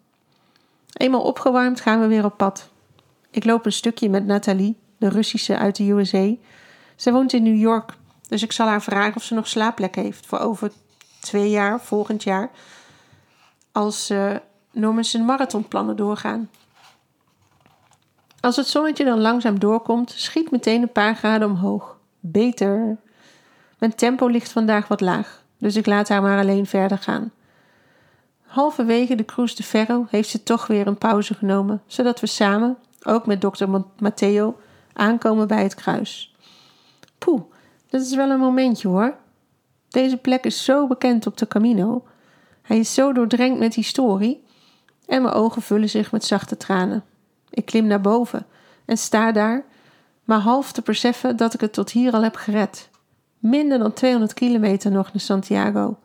Eenmaal 0.93 1.23
opgewarmd 1.23 1.81
gaan 1.81 2.01
we 2.01 2.07
weer 2.07 2.25
op 2.25 2.37
pad. 2.37 2.69
Ik 3.31 3.45
loop 3.45 3.67
een 3.67 3.73
stukje 3.73 4.09
met 4.09 4.27
Nathalie, 4.27 4.77
de 4.97 5.09
Russische 5.09 5.57
uit 5.57 5.77
de 5.77 5.91
USA. 5.91 6.35
Zij 6.97 7.13
woont 7.13 7.33
in 7.33 7.43
New 7.43 7.59
York, 7.59 7.95
dus 8.29 8.43
ik 8.43 8.53
zal 8.53 8.67
haar 8.67 8.83
vragen 8.83 9.17
of 9.17 9.23
ze 9.23 9.35
nog 9.35 9.49
slaapplek 9.49 9.95
heeft 9.95 10.27
voor 10.27 10.39
over 10.39 10.73
twee 11.21 11.51
jaar, 11.51 11.81
volgend 11.81 12.23
jaar, 12.23 12.51
als 13.73 14.11
uh, 14.11 14.37
Norman's 14.71 15.17
marathonplannen 15.17 15.97
doorgaan. 15.97 16.51
Als 18.41 18.57
het 18.57 18.67
zonnetje 18.67 19.05
dan 19.05 19.21
langzaam 19.21 19.59
doorkomt, 19.59 20.11
schiet 20.17 20.51
meteen 20.51 20.83
een 20.83 20.93
paar 20.93 21.17
graden 21.17 21.49
omhoog. 21.49 21.97
Beter. 22.21 22.97
Mijn 23.79 23.95
tempo 23.95 24.27
ligt 24.27 24.53
vandaag 24.53 24.89
wat 24.89 25.01
laag, 25.01 25.43
dus 25.59 25.77
ik 25.77 25.87
laat 25.87 26.09
haar 26.09 26.23
maar 26.23 26.39
alleen 26.39 26.67
verder 26.67 26.99
gaan. 26.99 27.33
Halverwege 28.51 29.15
de 29.15 29.25
Cruz 29.25 29.55
de 29.55 29.63
Ferro 29.63 30.07
heeft 30.09 30.29
ze 30.29 30.43
toch 30.43 30.67
weer 30.67 30.87
een 30.87 30.99
pauze 30.99 31.35
genomen, 31.35 31.83
zodat 31.87 32.21
we 32.21 32.27
samen, 32.27 32.77
ook 33.03 33.27
met 33.27 33.41
dokter 33.41 33.85
Matteo, 33.99 34.57
aankomen 34.93 35.49
bij 35.49 35.63
het 35.63 35.75
kruis. 35.75 36.35
Poeh, 37.19 37.43
dat 37.91 38.01
is 38.01 38.15
wel 38.15 38.31
een 38.31 38.39
momentje 38.39 38.89
hoor. 38.89 39.15
Deze 39.89 40.17
plek 40.17 40.45
is 40.45 40.65
zo 40.65 40.87
bekend 40.87 41.27
op 41.27 41.37
de 41.37 41.47
Camino. 41.47 42.05
Hij 42.63 42.79
is 42.79 42.95
zo 42.95 43.13
doordrenkt 43.13 43.59
met 43.59 43.75
historie 43.75 44.45
en 45.07 45.23
mijn 45.23 45.35
ogen 45.35 45.63
vullen 45.63 45.89
zich 45.89 46.13
met 46.13 46.25
zachte 46.25 46.57
tranen. 46.57 47.05
Ik 47.51 47.65
klim 47.65 47.87
naar 47.87 48.01
boven 48.01 48.47
en 48.85 48.97
sta 48.99 49.33
daar, 49.33 49.65
maar 50.25 50.41
half 50.41 50.73
te 50.73 50.83
beseffen 50.83 51.37
dat 51.37 51.55
ik 51.55 51.61
het 51.61 51.73
tot 51.73 51.91
hier 51.91 52.13
al 52.13 52.23
heb 52.23 52.37
gered. 52.37 52.89
Minder 53.39 53.79
dan 53.79 53.93
200 53.93 54.35
kilometer 54.35 54.91
nog 54.91 55.13
naar 55.13 55.21
Santiago. 55.21 55.99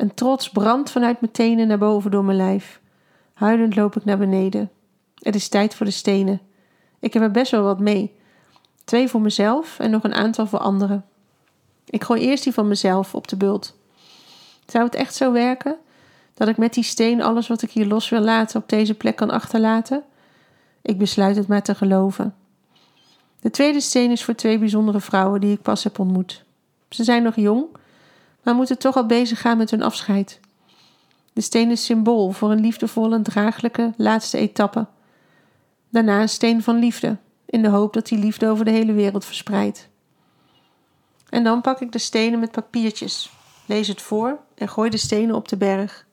Een 0.00 0.14
trots 0.14 0.50
brandt 0.50 0.90
vanuit 0.90 1.20
mijn 1.20 1.32
tenen 1.32 1.66
naar 1.66 1.78
boven 1.78 2.10
door 2.10 2.24
mijn 2.24 2.36
lijf. 2.36 2.80
Huilend 3.34 3.76
loop 3.76 3.96
ik 3.96 4.04
naar 4.04 4.18
beneden. 4.18 4.70
Het 5.14 5.34
is 5.34 5.48
tijd 5.48 5.74
voor 5.74 5.86
de 5.86 5.92
stenen. 5.92 6.40
Ik 6.98 7.12
heb 7.12 7.22
er 7.22 7.30
best 7.30 7.50
wel 7.50 7.62
wat 7.62 7.80
mee. 7.80 8.14
Twee 8.84 9.08
voor 9.08 9.20
mezelf 9.20 9.78
en 9.78 9.90
nog 9.90 10.04
een 10.04 10.14
aantal 10.14 10.46
voor 10.46 10.58
anderen. 10.58 11.04
Ik 11.84 12.04
gooi 12.04 12.20
eerst 12.20 12.44
die 12.44 12.52
van 12.52 12.68
mezelf 12.68 13.14
op 13.14 13.28
de 13.28 13.36
bult. 13.36 13.76
Zou 14.66 14.84
het 14.84 14.94
echt 14.94 15.14
zo 15.14 15.32
werken? 15.32 15.76
Dat 16.34 16.48
ik 16.48 16.56
met 16.56 16.74
die 16.74 16.84
steen 16.84 17.22
alles 17.22 17.48
wat 17.48 17.62
ik 17.62 17.70
hier 17.70 17.86
los 17.86 18.08
wil 18.08 18.20
laten 18.20 18.60
op 18.60 18.68
deze 18.68 18.94
plek 18.94 19.16
kan 19.16 19.30
achterlaten? 19.30 20.02
Ik 20.82 20.98
besluit 20.98 21.36
het 21.36 21.46
maar 21.46 21.62
te 21.62 21.74
geloven. 21.74 22.34
De 23.40 23.50
tweede 23.50 23.80
steen 23.80 24.10
is 24.10 24.24
voor 24.24 24.34
twee 24.34 24.58
bijzondere 24.58 25.00
vrouwen 25.00 25.40
die 25.40 25.52
ik 25.52 25.62
pas 25.62 25.84
heb 25.84 25.98
ontmoet. 25.98 26.44
Ze 26.88 27.04
zijn 27.04 27.22
nog 27.22 27.36
jong, 27.36 27.66
maar 28.42 28.54
moeten 28.54 28.78
toch 28.78 28.96
al 28.96 29.06
bezig 29.06 29.40
gaan 29.40 29.56
met 29.56 29.70
hun 29.70 29.82
afscheid. 29.82 30.40
De 31.32 31.40
steen 31.40 31.70
is 31.70 31.84
symbool 31.84 32.30
voor 32.30 32.50
een 32.50 32.60
liefdevolle 32.60 33.14
en 33.14 33.22
draaglijke 33.22 33.92
laatste 33.96 34.38
etappe. 34.38 34.86
Daarna 35.88 36.20
een 36.20 36.28
steen 36.28 36.62
van 36.62 36.78
liefde, 36.78 37.16
in 37.46 37.62
de 37.62 37.68
hoop 37.68 37.92
dat 37.92 38.06
die 38.06 38.18
liefde 38.18 38.48
over 38.48 38.64
de 38.64 38.70
hele 38.70 38.92
wereld 38.92 39.24
verspreidt. 39.24 39.88
En 41.28 41.44
dan 41.44 41.60
pak 41.60 41.80
ik 41.80 41.92
de 41.92 41.98
stenen 41.98 42.38
met 42.38 42.50
papiertjes, 42.50 43.32
lees 43.66 43.88
het 43.88 44.02
voor 44.02 44.38
en 44.54 44.68
gooi 44.68 44.90
de 44.90 44.96
stenen 44.96 45.34
op 45.34 45.48
de 45.48 45.56
berg. 45.56 46.06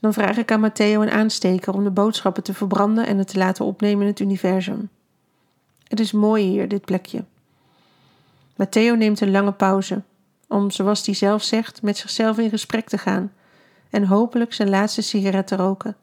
Dan 0.00 0.12
vraag 0.12 0.36
ik 0.36 0.52
aan 0.52 0.60
Matteo 0.60 1.02
een 1.02 1.10
aansteker 1.10 1.74
om 1.74 1.84
de 1.84 1.90
boodschappen 1.90 2.42
te 2.42 2.54
verbranden 2.54 3.06
en 3.06 3.18
het 3.18 3.28
te 3.28 3.38
laten 3.38 3.64
opnemen 3.64 4.02
in 4.02 4.08
het 4.08 4.20
universum. 4.20 4.88
Het 5.88 6.00
is 6.00 6.12
mooi 6.12 6.44
hier, 6.44 6.68
dit 6.68 6.84
plekje. 6.84 7.24
Matteo 8.56 8.94
neemt 8.94 9.20
een 9.20 9.30
lange 9.30 9.52
pauze, 9.52 10.02
om, 10.50 10.70
zoals 10.70 11.06
hij 11.06 11.14
zelf 11.14 11.42
zegt, 11.42 11.82
met 11.82 11.96
zichzelf 11.96 12.38
in 12.38 12.50
gesprek 12.50 12.88
te 12.88 12.98
gaan 12.98 13.32
en 13.90 14.04
hopelijk 14.04 14.52
zijn 14.52 14.70
laatste 14.70 15.02
sigaret 15.02 15.46
te 15.46 15.56
roken. 15.56 15.96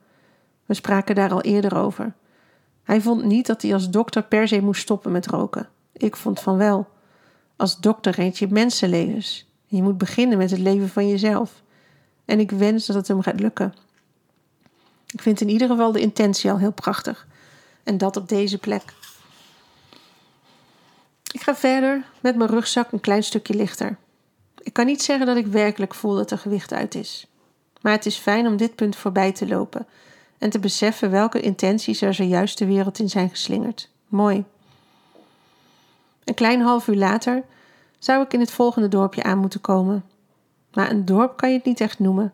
We 0.66 0.74
spraken 0.74 1.16
daar 1.16 1.32
al 1.32 1.42
eerder 1.42 1.77
over. 1.77 2.13
Hij 2.84 3.01
vond 3.01 3.24
niet 3.24 3.46
dat 3.46 3.62
hij 3.62 3.74
als 3.74 3.89
dokter 3.89 4.24
per 4.24 4.48
se 4.48 4.62
moest 4.62 4.82
stoppen 4.82 5.12
met 5.12 5.27
roken. 5.27 5.70
Ik 5.94 6.16
vond 6.16 6.39
van 6.39 6.58
wel. 6.58 6.88
Als 7.56 7.80
dokter 7.80 8.13
reed 8.13 8.38
je 8.38 8.48
mensenlevens. 8.50 9.48
Je 9.66 9.84
moet 9.84 9.98
beginnen 9.98 10.38
met 10.38 10.51
het 10.51 10.60
leven 10.60 10.89
van 10.89 11.08
jezelf. 11.08 11.62
En 12.25 12.39
ik 12.39 12.51
wens 12.51 12.86
dat 12.86 12.96
het 12.96 13.08
hem 13.08 13.22
gaat 13.22 13.39
lukken. 13.39 13.74
Ik 15.08 15.22
vind 15.22 15.42
in 15.42 15.50
ieder 15.50 15.68
geval 15.68 15.92
de 15.92 16.00
intentie 16.00 16.51
al 16.51 16.58
heel 16.58 16.72
prachtig. 16.72 17.27
En 17.84 17.98
dat 17.98 18.18
op 18.18 18.30
deze 18.30 18.58
plek. 18.58 18.84
Ik 21.32 21.42
ga 21.42 21.56
verder 21.56 22.06
met 22.20 22.36
mijn 22.36 22.50
rugzak 22.50 22.92
een 22.92 23.00
klein 23.00 23.24
stukje 23.24 23.54
lichter. 23.54 23.98
Ik 24.68 24.74
kan 24.74 24.86
niet 24.86 25.02
zeggen 25.02 25.26
dat 25.26 25.38
ik 25.38 25.48
werkelijk 25.48 25.94
voel 25.94 26.16
dat 26.16 26.32
er 26.32 26.38
gewicht 26.38 26.74
uit 26.74 26.96
is. 26.96 27.28
Maar 27.82 27.92
het 27.92 28.06
is 28.06 28.18
fijn 28.18 28.48
om 28.48 28.58
dit 28.58 28.76
punt 28.76 28.96
voorbij 28.96 29.32
te 29.32 29.48
lopen 29.48 29.88
en 30.38 30.50
te 30.50 30.60
beseffen 30.60 31.12
welke 31.12 31.40
intenties 31.40 32.02
er 32.02 32.14
zojuist 32.14 32.58
de 32.58 32.66
wereld 32.66 33.00
in 33.00 33.10
zijn 33.10 33.30
geslingerd. 33.30 33.90
Mooi. 34.08 34.44
Een 36.24 36.34
klein 36.34 36.62
half 36.62 36.88
uur 36.88 36.96
later 36.96 37.44
zou 38.00 38.24
ik 38.24 38.34
in 38.34 38.40
het 38.40 38.52
volgende 38.52 38.88
dorpje 38.88 39.24
aan 39.24 39.38
moeten 39.38 39.62
komen. 39.62 40.06
Maar 40.74 40.90
een 40.90 41.06
dorp 41.06 41.38
kan 41.38 41.50
je 41.50 41.56
het 41.56 41.66
niet 41.66 41.82
echt 41.82 42.00
noemen. 42.00 42.34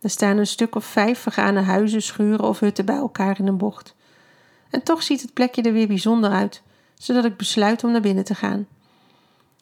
Er 0.00 0.10
staan 0.10 0.36
een 0.36 0.46
stuk 0.46 0.74
of 0.74 0.84
vijf 0.84 1.18
vergane 1.18 1.60
huizen, 1.60 2.02
schuren 2.02 2.48
of 2.48 2.60
hutten 2.60 2.84
bij 2.84 2.96
elkaar 2.96 3.38
in 3.38 3.46
een 3.46 3.56
bocht. 3.56 3.94
En 4.70 4.82
toch 4.82 5.02
ziet 5.02 5.22
het 5.22 5.32
plekje 5.32 5.62
er 5.62 5.72
weer 5.72 5.88
bijzonder 5.88 6.30
uit, 6.30 6.62
zodat 6.94 7.24
ik 7.24 7.36
besluit 7.36 7.84
om 7.84 7.90
naar 7.90 8.00
binnen 8.00 8.24
te 8.24 8.34
gaan. 8.34 8.66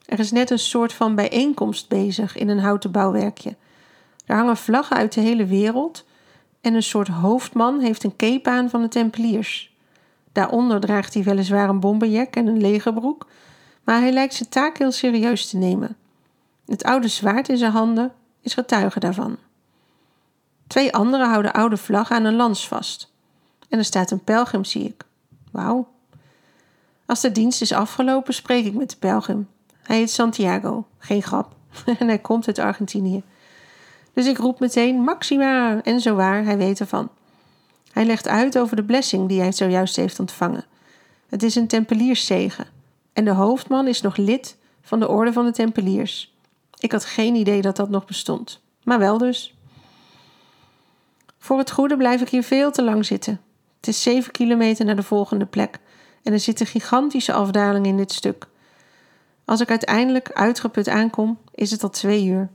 Er 0.07 0.19
is 0.19 0.33
net 0.33 0.51
een 0.51 0.59
soort 0.59 0.93
van 0.93 1.15
bijeenkomst 1.15 1.89
bezig 1.89 2.37
in 2.37 2.49
een 2.49 2.59
houten 2.59 2.91
bouwwerkje. 2.91 3.57
Er 4.27 4.37
hangen 4.37 4.57
vlaggen 4.57 4.97
uit 4.97 5.13
de 5.13 5.21
hele 5.21 5.47
wereld 5.47 6.05
en 6.61 6.75
een 6.75 6.83
soort 6.83 7.09
hoofdman 7.09 7.81
heeft 7.81 8.05
een 8.05 8.17
cape 8.17 8.51
aan 8.51 8.71
van 8.71 8.83
de 8.83 8.89
Tempeliers. 8.89 9.75
Daaronder 10.33 10.81
draagt 10.81 11.15
hij 11.15 11.23
weliswaar 11.23 11.69
een 11.69 11.81
bomberjack 11.81 12.37
en 12.37 12.47
een 12.47 12.61
legerbroek, 12.61 13.27
maar 13.85 14.01
hij 14.01 14.13
lijkt 14.13 14.35
zijn 14.35 14.49
taak 14.49 14.79
heel 14.79 14.93
serieus 14.93 15.49
te 15.49 15.57
nemen. 15.57 15.97
Het 16.67 16.85
oude 16.85 17.09
zwaard 17.09 17.49
in 17.49 17.57
zijn 17.57 17.73
handen 17.73 18.13
is 18.41 18.55
getuige 18.55 19.01
daarvan. 19.01 19.37
Twee 20.67 20.95
anderen 20.95 21.29
houden 21.29 21.53
oude 21.53 21.77
vlaggen 21.77 22.17
aan 22.17 22.25
een 22.25 22.37
lans 22.37 22.69
vast. 22.69 23.13
En 23.69 23.79
er 23.79 23.85
staat 23.85 24.11
een 24.11 24.25
pelgrim, 24.25 24.65
zie 24.65 24.85
ik. 24.85 25.05
Wauw. 25.51 25.89
Als 27.07 27.21
de 27.21 27.33
dienst 27.33 27.61
is 27.61 27.73
afgelopen, 27.73 28.35
spreek 28.35 28.65
ik 28.65 28.75
met 28.75 28.91
de 28.91 28.97
pelgrim. 28.97 29.49
Hij 29.83 29.97
heet 29.97 30.11
Santiago, 30.11 30.87
geen 30.99 31.23
grap. 31.23 31.55
en 31.99 32.07
hij 32.07 32.19
komt 32.19 32.47
uit 32.47 32.59
Argentinië. 32.59 33.23
Dus 34.13 34.27
ik 34.27 34.39
roep 34.39 34.61
meteen 34.61 34.97
Maxima 34.97 35.83
en 35.83 36.01
zo 36.01 36.15
waar, 36.15 36.45
hij 36.45 36.57
weet 36.57 36.81
ervan. 36.81 37.11
Hij 37.93 38.05
legt 38.05 38.29
uit 38.29 38.59
over 38.59 38.77
de 38.77 38.85
blessing 38.85 39.29
die 39.29 39.41
hij 39.41 39.53
zojuist 39.53 39.97
heeft 39.97 40.21
ontvangen. 40.21 40.65
Het 41.29 41.43
is 41.43 41.55
een 41.55 41.67
tempelierszegen 41.67 42.67
en 43.13 43.25
de 43.25 43.31
hoofdman 43.31 43.87
is 43.87 44.01
nog 44.01 44.17
lid 44.17 44.57
van 44.83 45.01
de 45.01 45.09
orde 45.09 45.33
van 45.33 45.45
de 45.45 45.53
tempeliers. 45.53 46.35
Ik 46.79 46.93
had 46.93 47.05
geen 47.05 47.35
idee 47.35 47.63
dat 47.63 47.77
dat 47.77 47.89
nog 47.89 48.05
bestond, 48.05 48.63
maar 48.83 48.99
wel 48.99 49.19
dus. 49.19 49.57
Voor 51.39 51.59
het 51.59 51.71
goede 51.71 51.97
blijf 51.97 52.21
ik 52.21 52.29
hier 52.29 52.43
veel 52.43 52.71
te 52.71 52.83
lang 52.83 53.07
zitten. 53.07 53.41
Het 53.77 53.89
is 53.89 54.03
zeven 54.03 54.33
kilometer 54.33 54.85
naar 54.85 54.97
de 54.97 55.03
volgende 55.03 55.47
plek 55.47 55.79
en 56.23 56.33
er 56.33 56.41
zit 56.41 56.61
een 56.61 56.67
gigantische 56.67 57.33
afdaling 57.33 57.87
in 57.87 57.97
dit 57.97 58.13
stuk. 58.13 58.47
Als 59.45 59.61
ik 59.61 59.71
uiteindelijk 59.71 60.33
uitgeput 60.33 60.89
aankom, 60.89 61.39
is 61.55 61.71
het 61.71 61.83
al 61.83 61.91
twee 61.91 62.25
uur. 62.25 62.51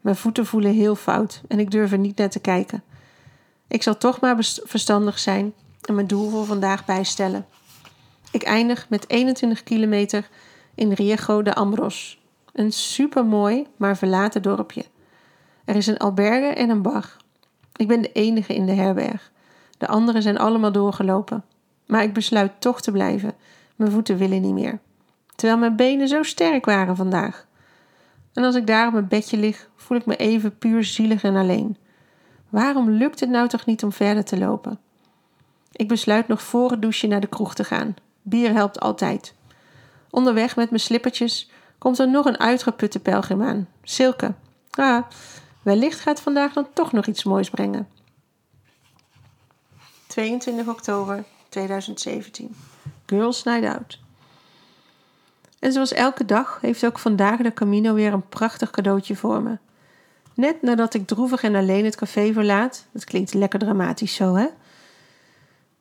Mijn 0.00 0.16
voeten 0.16 0.46
voelen 0.46 0.72
heel 0.72 0.94
fout 0.94 1.42
en 1.48 1.58
ik 1.58 1.70
durf 1.70 1.92
er 1.92 1.98
niet 1.98 2.16
naar 2.16 2.30
te 2.30 2.40
kijken. 2.40 2.82
Ik 3.68 3.82
zal 3.82 3.98
toch 3.98 4.20
maar 4.20 4.36
verstandig 4.64 5.18
zijn 5.18 5.52
en 5.82 5.94
mijn 5.94 6.06
doel 6.06 6.30
voor 6.30 6.44
vandaag 6.44 6.84
bijstellen. 6.84 7.46
Ik 8.30 8.42
eindig 8.42 8.88
met 8.88 9.10
21 9.10 9.62
kilometer 9.62 10.28
in 10.74 10.92
Riego 10.92 11.42
de 11.42 11.54
Ambros. 11.54 12.20
Een 12.52 12.72
supermooi, 12.72 13.66
maar 13.76 13.96
verlaten 13.96 14.42
dorpje. 14.42 14.84
Er 15.64 15.76
is 15.76 15.86
een 15.86 15.98
alberge 15.98 16.46
en 16.46 16.70
een 16.70 16.82
bar. 16.82 17.16
Ik 17.76 17.88
ben 17.88 18.02
de 18.02 18.12
enige 18.12 18.54
in 18.54 18.66
de 18.66 18.72
herberg. 18.72 19.30
De 19.78 19.86
anderen 19.86 20.22
zijn 20.22 20.38
allemaal 20.38 20.72
doorgelopen. 20.72 21.44
Maar 21.86 22.02
ik 22.02 22.12
besluit 22.12 22.60
toch 22.60 22.80
te 22.80 22.92
blijven. 22.92 23.34
Mijn 23.76 23.90
voeten 23.90 24.16
willen 24.16 24.40
niet 24.40 24.54
meer. 24.54 24.78
Terwijl 25.38 25.58
mijn 25.58 25.76
benen 25.76 26.08
zo 26.08 26.22
sterk 26.22 26.64
waren 26.64 26.96
vandaag. 26.96 27.46
En 28.32 28.44
als 28.44 28.54
ik 28.54 28.66
daar 28.66 28.86
op 28.86 28.92
mijn 28.92 29.08
bedje 29.08 29.36
lig, 29.36 29.68
voel 29.76 29.98
ik 29.98 30.06
me 30.06 30.16
even 30.16 30.58
puur 30.58 30.84
zielig 30.84 31.22
en 31.22 31.36
alleen. 31.36 31.76
Waarom 32.48 32.90
lukt 32.90 33.20
het 33.20 33.28
nou 33.28 33.48
toch 33.48 33.66
niet 33.66 33.82
om 33.82 33.92
verder 33.92 34.24
te 34.24 34.38
lopen? 34.38 34.78
Ik 35.72 35.88
besluit 35.88 36.28
nog 36.28 36.42
voor 36.42 36.70
het 36.70 36.82
douchen 36.82 37.08
naar 37.08 37.20
de 37.20 37.26
kroeg 37.26 37.54
te 37.54 37.64
gaan. 37.64 37.94
Bier 38.22 38.52
helpt 38.52 38.80
altijd. 38.80 39.34
Onderweg 40.10 40.56
met 40.56 40.70
mijn 40.70 40.82
slippertjes 40.82 41.50
komt 41.78 41.98
er 41.98 42.08
nog 42.08 42.26
een 42.26 42.38
uitgeputte 42.38 43.00
pelgrim 43.00 43.42
aan. 43.42 43.68
Silke. 43.82 44.34
Ah, 44.70 45.02
wellicht 45.62 46.00
gaat 46.00 46.20
vandaag 46.20 46.52
dan 46.52 46.66
toch 46.72 46.92
nog 46.92 47.06
iets 47.06 47.24
moois 47.24 47.50
brengen. 47.50 47.88
22 50.06 50.68
oktober 50.68 51.24
2017. 51.48 52.54
Girls 53.06 53.42
Night 53.42 53.74
Out. 53.76 54.06
En 55.58 55.72
zoals 55.72 55.92
elke 55.92 56.24
dag 56.24 56.58
heeft 56.60 56.86
ook 56.86 56.98
vandaag 56.98 57.40
de 57.40 57.52
Camino 57.52 57.94
weer 57.94 58.12
een 58.12 58.28
prachtig 58.28 58.70
cadeautje 58.70 59.16
voor 59.16 59.42
me. 59.42 59.58
Net 60.34 60.62
nadat 60.62 60.94
ik 60.94 61.06
droevig 61.06 61.42
en 61.42 61.54
alleen 61.54 61.84
het 61.84 61.96
café 61.96 62.32
verlaat, 62.32 62.86
dat 62.92 63.04
klinkt 63.04 63.34
lekker 63.34 63.58
dramatisch 63.58 64.14
zo 64.14 64.34
hè, 64.34 64.46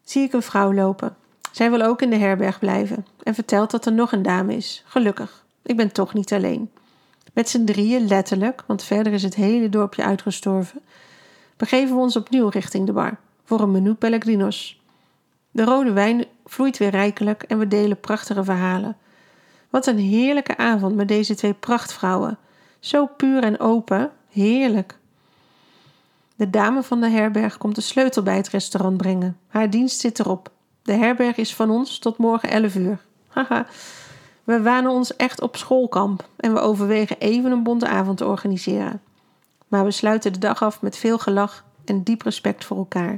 zie 0.04 0.24
ik 0.24 0.34
een 0.34 0.42
vrouw 0.42 0.74
lopen. 0.74 1.16
Zij 1.52 1.70
wil 1.70 1.82
ook 1.82 2.02
in 2.02 2.10
de 2.10 2.16
herberg 2.16 2.60
blijven 2.60 3.06
en 3.24 3.36
vertelt 3.36 3.72
dat 3.72 3.86
er 3.86 3.92
nog 3.92 4.12
een 4.12 4.22
dame 4.22 4.56
is. 4.56 4.84
Gelukkig, 4.86 5.46
ik 5.62 5.78
ben 5.78 5.92
toch 5.92 6.14
niet 6.14 6.34
alleen. 6.34 6.72
Met 7.34 7.50
z'n 7.50 7.66
drieën 7.66 8.08
letterlijk, 8.08 8.64
want 8.68 8.84
verder 8.84 9.14
is 9.14 9.24
het 9.24 9.36
hele 9.36 9.70
dorpje 9.70 10.04
uitgestorven, 10.04 10.82
begeven 11.58 11.96
we 11.96 12.02
ons 12.02 12.16
opnieuw 12.16 12.48
richting 12.48 12.86
de 12.86 12.94
bar 12.94 13.18
voor 13.44 13.60
een 13.60 13.72
menu 13.72 13.94
Pellegrinos. 13.94 14.82
De 15.52 15.64
rode 15.64 15.92
wijn 15.92 16.26
vloeit 16.46 16.78
weer 16.78 16.90
rijkelijk 16.90 17.44
en 17.44 17.60
we 17.60 17.68
delen 17.68 18.00
prachtige 18.00 18.44
verhalen. 18.44 18.98
Wat 19.78 19.88
een 19.88 19.98
heerlijke 19.98 20.58
avond 20.58 20.96
met 20.96 21.08
deze 21.08 21.36
twee 21.36 21.54
prachtvrouwen. 21.54 22.38
Zo 22.80 23.06
puur 23.06 23.44
en 23.44 23.60
open, 23.60 24.12
heerlijk. 24.30 24.98
De 26.36 26.50
dame 26.50 26.84
van 26.84 27.02
de 27.02 27.10
herberg 27.10 27.58
komt 27.58 27.76
de 27.76 27.82
sleutel 27.82 28.24
bij 28.24 28.36
het 28.36 28.50
restaurant 28.50 28.98
brengen. 28.98 29.38
Haar 29.48 29.70
dienst 29.70 30.00
zit 30.00 30.20
erop. 30.20 30.52
De 30.82 30.94
herberg 30.94 31.36
is 31.36 31.56
van 31.56 31.70
ons 31.70 32.00
tot 32.00 32.18
morgen 32.18 32.50
11 32.50 32.76
uur. 32.76 33.00
Haha, 33.28 33.66
we 34.44 34.62
wanen 34.62 34.92
ons 34.92 35.16
echt 35.16 35.42
op 35.42 35.58
schoolkamp 35.58 36.30
en 36.38 36.54
we 36.54 36.60
overwegen 36.60 37.20
even 37.20 37.52
een 37.52 37.64
bonte 37.64 37.88
avond 37.88 38.18
te 38.18 38.26
organiseren. 38.26 39.02
Maar 39.68 39.84
we 39.84 39.92
sluiten 39.92 40.34
de 40.34 40.40
dag 40.40 40.64
af 40.64 40.82
met 40.82 40.98
veel 40.98 41.18
gelach 41.18 41.66
en 41.86 42.04
diep 42.04 42.22
respect 42.22 42.66
voor 42.66 42.78
elkaar. 42.78 43.12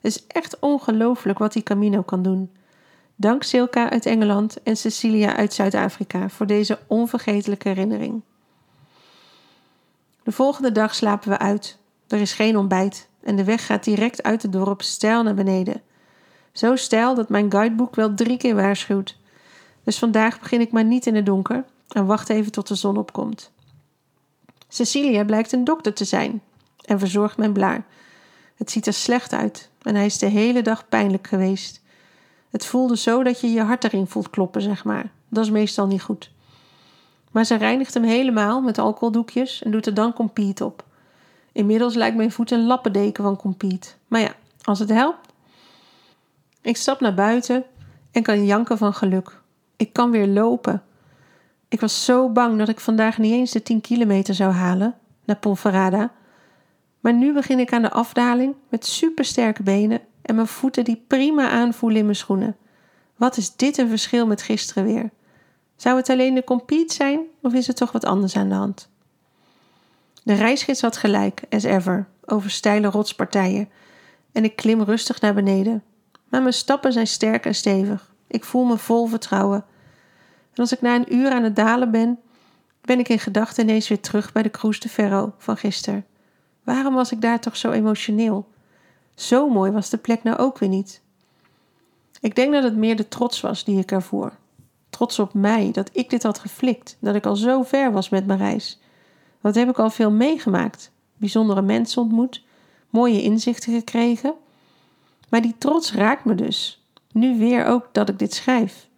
Het 0.00 0.12
is 0.12 0.26
echt 0.26 0.58
ongelooflijk 0.58 1.38
wat 1.38 1.52
die 1.52 1.62
Camino 1.62 2.02
kan 2.02 2.22
doen. 2.22 2.50
Dank 3.22 3.42
Silka 3.42 3.90
uit 3.90 4.06
Engeland 4.06 4.62
en 4.62 4.76
Cecilia 4.76 5.36
uit 5.36 5.54
Zuid-Afrika 5.54 6.28
voor 6.28 6.46
deze 6.46 6.78
onvergetelijke 6.86 7.68
herinnering. 7.68 8.22
De 10.22 10.32
volgende 10.32 10.72
dag 10.72 10.94
slapen 10.94 11.28
we 11.28 11.38
uit. 11.38 11.78
Er 12.08 12.20
is 12.20 12.32
geen 12.32 12.56
ontbijt 12.56 13.08
en 13.20 13.36
de 13.36 13.44
weg 13.44 13.66
gaat 13.66 13.84
direct 13.84 14.22
uit 14.22 14.42
het 14.42 14.52
dorp 14.52 14.82
steil 14.82 15.22
naar 15.22 15.34
beneden. 15.34 15.82
Zo 16.52 16.76
steil 16.76 17.14
dat 17.14 17.28
mijn 17.28 17.52
guideboek 17.52 17.94
wel 17.94 18.14
drie 18.14 18.36
keer 18.36 18.54
waarschuwt. 18.54 19.16
Dus 19.84 19.98
vandaag 19.98 20.40
begin 20.40 20.60
ik 20.60 20.72
maar 20.72 20.84
niet 20.84 21.06
in 21.06 21.14
het 21.14 21.26
donker 21.26 21.64
en 21.88 22.06
wacht 22.06 22.28
even 22.28 22.52
tot 22.52 22.68
de 22.68 22.74
zon 22.74 22.96
opkomt. 22.96 23.52
Cecilia 24.68 25.24
blijkt 25.24 25.52
een 25.52 25.64
dokter 25.64 25.94
te 25.94 26.04
zijn. 26.04 26.42
en 26.82 26.98
verzorgt 26.98 27.36
mijn 27.36 27.52
blaar. 27.52 27.84
Het 28.56 28.70
ziet 28.70 28.86
er 28.86 28.92
slecht 28.92 29.32
uit 29.32 29.70
en 29.82 29.94
hij 29.94 30.06
is 30.06 30.18
de 30.18 30.26
hele 30.26 30.62
dag 30.62 30.88
pijnlijk 30.88 31.26
geweest. 31.26 31.81
Het 32.52 32.66
voelde 32.66 32.96
zo 32.96 33.22
dat 33.22 33.40
je 33.40 33.52
je 33.52 33.62
hart 33.62 33.84
erin 33.84 34.06
voelt 34.06 34.30
kloppen, 34.30 34.62
zeg 34.62 34.84
maar. 34.84 35.10
Dat 35.28 35.44
is 35.44 35.50
meestal 35.50 35.86
niet 35.86 36.02
goed. 36.02 36.30
Maar 37.30 37.44
ze 37.44 37.54
reinigt 37.54 37.94
hem 37.94 38.02
helemaal 38.02 38.60
met 38.60 38.78
alcoholdoekjes 38.78 39.62
en 39.62 39.70
doet 39.70 39.86
er 39.86 39.94
dan 39.94 40.12
compiet 40.12 40.62
op. 40.62 40.84
Inmiddels 41.52 41.94
lijkt 41.94 42.16
mijn 42.16 42.32
voet 42.32 42.50
een 42.50 42.66
lappendeken 42.66 43.24
van 43.24 43.36
compiet. 43.36 43.96
Maar 44.08 44.20
ja, 44.20 44.34
als 44.62 44.78
het 44.78 44.88
helpt. 44.88 45.32
Ik 46.60 46.76
stap 46.76 47.00
naar 47.00 47.14
buiten 47.14 47.64
en 48.10 48.22
kan 48.22 48.46
janken 48.46 48.78
van 48.78 48.94
geluk. 48.94 49.40
Ik 49.76 49.92
kan 49.92 50.10
weer 50.10 50.26
lopen. 50.26 50.82
Ik 51.68 51.80
was 51.80 52.04
zo 52.04 52.28
bang 52.28 52.58
dat 52.58 52.68
ik 52.68 52.80
vandaag 52.80 53.18
niet 53.18 53.32
eens 53.32 53.50
de 53.50 53.62
10 53.62 53.80
kilometer 53.80 54.34
zou 54.34 54.52
halen 54.52 54.94
naar 55.24 55.36
Ponferrada. 55.36 56.12
Maar 57.00 57.14
nu 57.14 57.32
begin 57.32 57.58
ik 57.58 57.72
aan 57.72 57.82
de 57.82 57.90
afdaling 57.90 58.54
met 58.68 58.86
supersterke 58.86 59.62
benen 59.62 60.00
en 60.22 60.34
mijn 60.34 60.46
voeten 60.46 60.84
die 60.84 61.04
prima 61.06 61.50
aanvoelen 61.50 61.98
in 61.98 62.04
mijn 62.04 62.16
schoenen. 62.16 62.56
Wat 63.16 63.36
is 63.36 63.56
dit 63.56 63.78
een 63.78 63.88
verschil 63.88 64.26
met 64.26 64.42
gisteren 64.42 64.84
weer? 64.84 65.10
Zou 65.76 65.96
het 65.96 66.10
alleen 66.10 66.34
de 66.34 66.44
compete 66.44 66.94
zijn 66.94 67.20
of 67.42 67.52
is 67.52 67.68
er 67.68 67.74
toch 67.74 67.92
wat 67.92 68.04
anders 68.04 68.36
aan 68.36 68.48
de 68.48 68.54
hand? 68.54 68.90
De 70.24 70.34
reisgids 70.34 70.80
had 70.80 70.96
gelijk, 70.96 71.42
as 71.50 71.62
ever, 71.62 72.08
over 72.24 72.50
steile 72.50 72.88
rotspartijen 72.88 73.68
en 74.32 74.44
ik 74.44 74.56
klim 74.56 74.82
rustig 74.82 75.20
naar 75.20 75.34
beneden. 75.34 75.82
Maar 76.28 76.40
mijn 76.40 76.54
stappen 76.54 76.92
zijn 76.92 77.06
sterk 77.06 77.46
en 77.46 77.54
stevig. 77.54 78.12
Ik 78.26 78.44
voel 78.44 78.64
me 78.64 78.78
vol 78.78 79.06
vertrouwen. 79.06 79.64
En 80.54 80.58
als 80.60 80.72
ik 80.72 80.80
na 80.80 80.94
een 80.94 81.14
uur 81.14 81.30
aan 81.30 81.42
het 81.42 81.56
dalen 81.56 81.90
ben, 81.90 82.18
ben 82.80 82.98
ik 82.98 83.08
in 83.08 83.18
gedachten 83.18 83.62
ineens 83.62 83.88
weer 83.88 84.00
terug 84.00 84.32
bij 84.32 84.42
de 84.42 84.50
Cruise 84.50 84.80
de 84.80 84.88
Ferro 84.88 85.34
van 85.38 85.56
gisteren. 85.56 86.06
Waarom 86.64 86.94
was 86.94 87.12
ik 87.12 87.20
daar 87.20 87.40
toch 87.40 87.56
zo 87.56 87.70
emotioneel? 87.70 88.48
Zo 89.14 89.48
mooi 89.48 89.70
was 89.70 89.90
de 89.90 89.96
plek 89.96 90.22
nou 90.22 90.38
ook 90.38 90.58
weer 90.58 90.68
niet. 90.68 91.00
Ik 92.20 92.34
denk 92.34 92.52
dat 92.52 92.62
het 92.62 92.76
meer 92.76 92.96
de 92.96 93.08
trots 93.08 93.40
was 93.40 93.64
die 93.64 93.78
ik 93.78 93.90
ervoor. 93.92 94.32
Trots 94.90 95.18
op 95.18 95.34
mij, 95.34 95.70
dat 95.72 95.90
ik 95.92 96.10
dit 96.10 96.22
had 96.22 96.38
geflikt, 96.38 96.96
dat 97.00 97.14
ik 97.14 97.26
al 97.26 97.36
zo 97.36 97.62
ver 97.62 97.92
was 97.92 98.08
met 98.08 98.26
mijn 98.26 98.38
reis. 98.38 98.80
Wat 99.40 99.54
heb 99.54 99.68
ik 99.68 99.78
al 99.78 99.90
veel 99.90 100.10
meegemaakt? 100.10 100.90
Bijzondere 101.16 101.62
mensen 101.62 102.02
ontmoet, 102.02 102.44
mooie 102.90 103.22
inzichten 103.22 103.74
gekregen. 103.74 104.34
Maar 105.28 105.42
die 105.42 105.54
trots 105.58 105.94
raakt 105.94 106.24
me 106.24 106.34
dus. 106.34 106.84
Nu 107.12 107.38
weer 107.38 107.66
ook 107.66 107.88
dat 107.92 108.08
ik 108.08 108.18
dit 108.18 108.34
schrijf. 108.34 108.88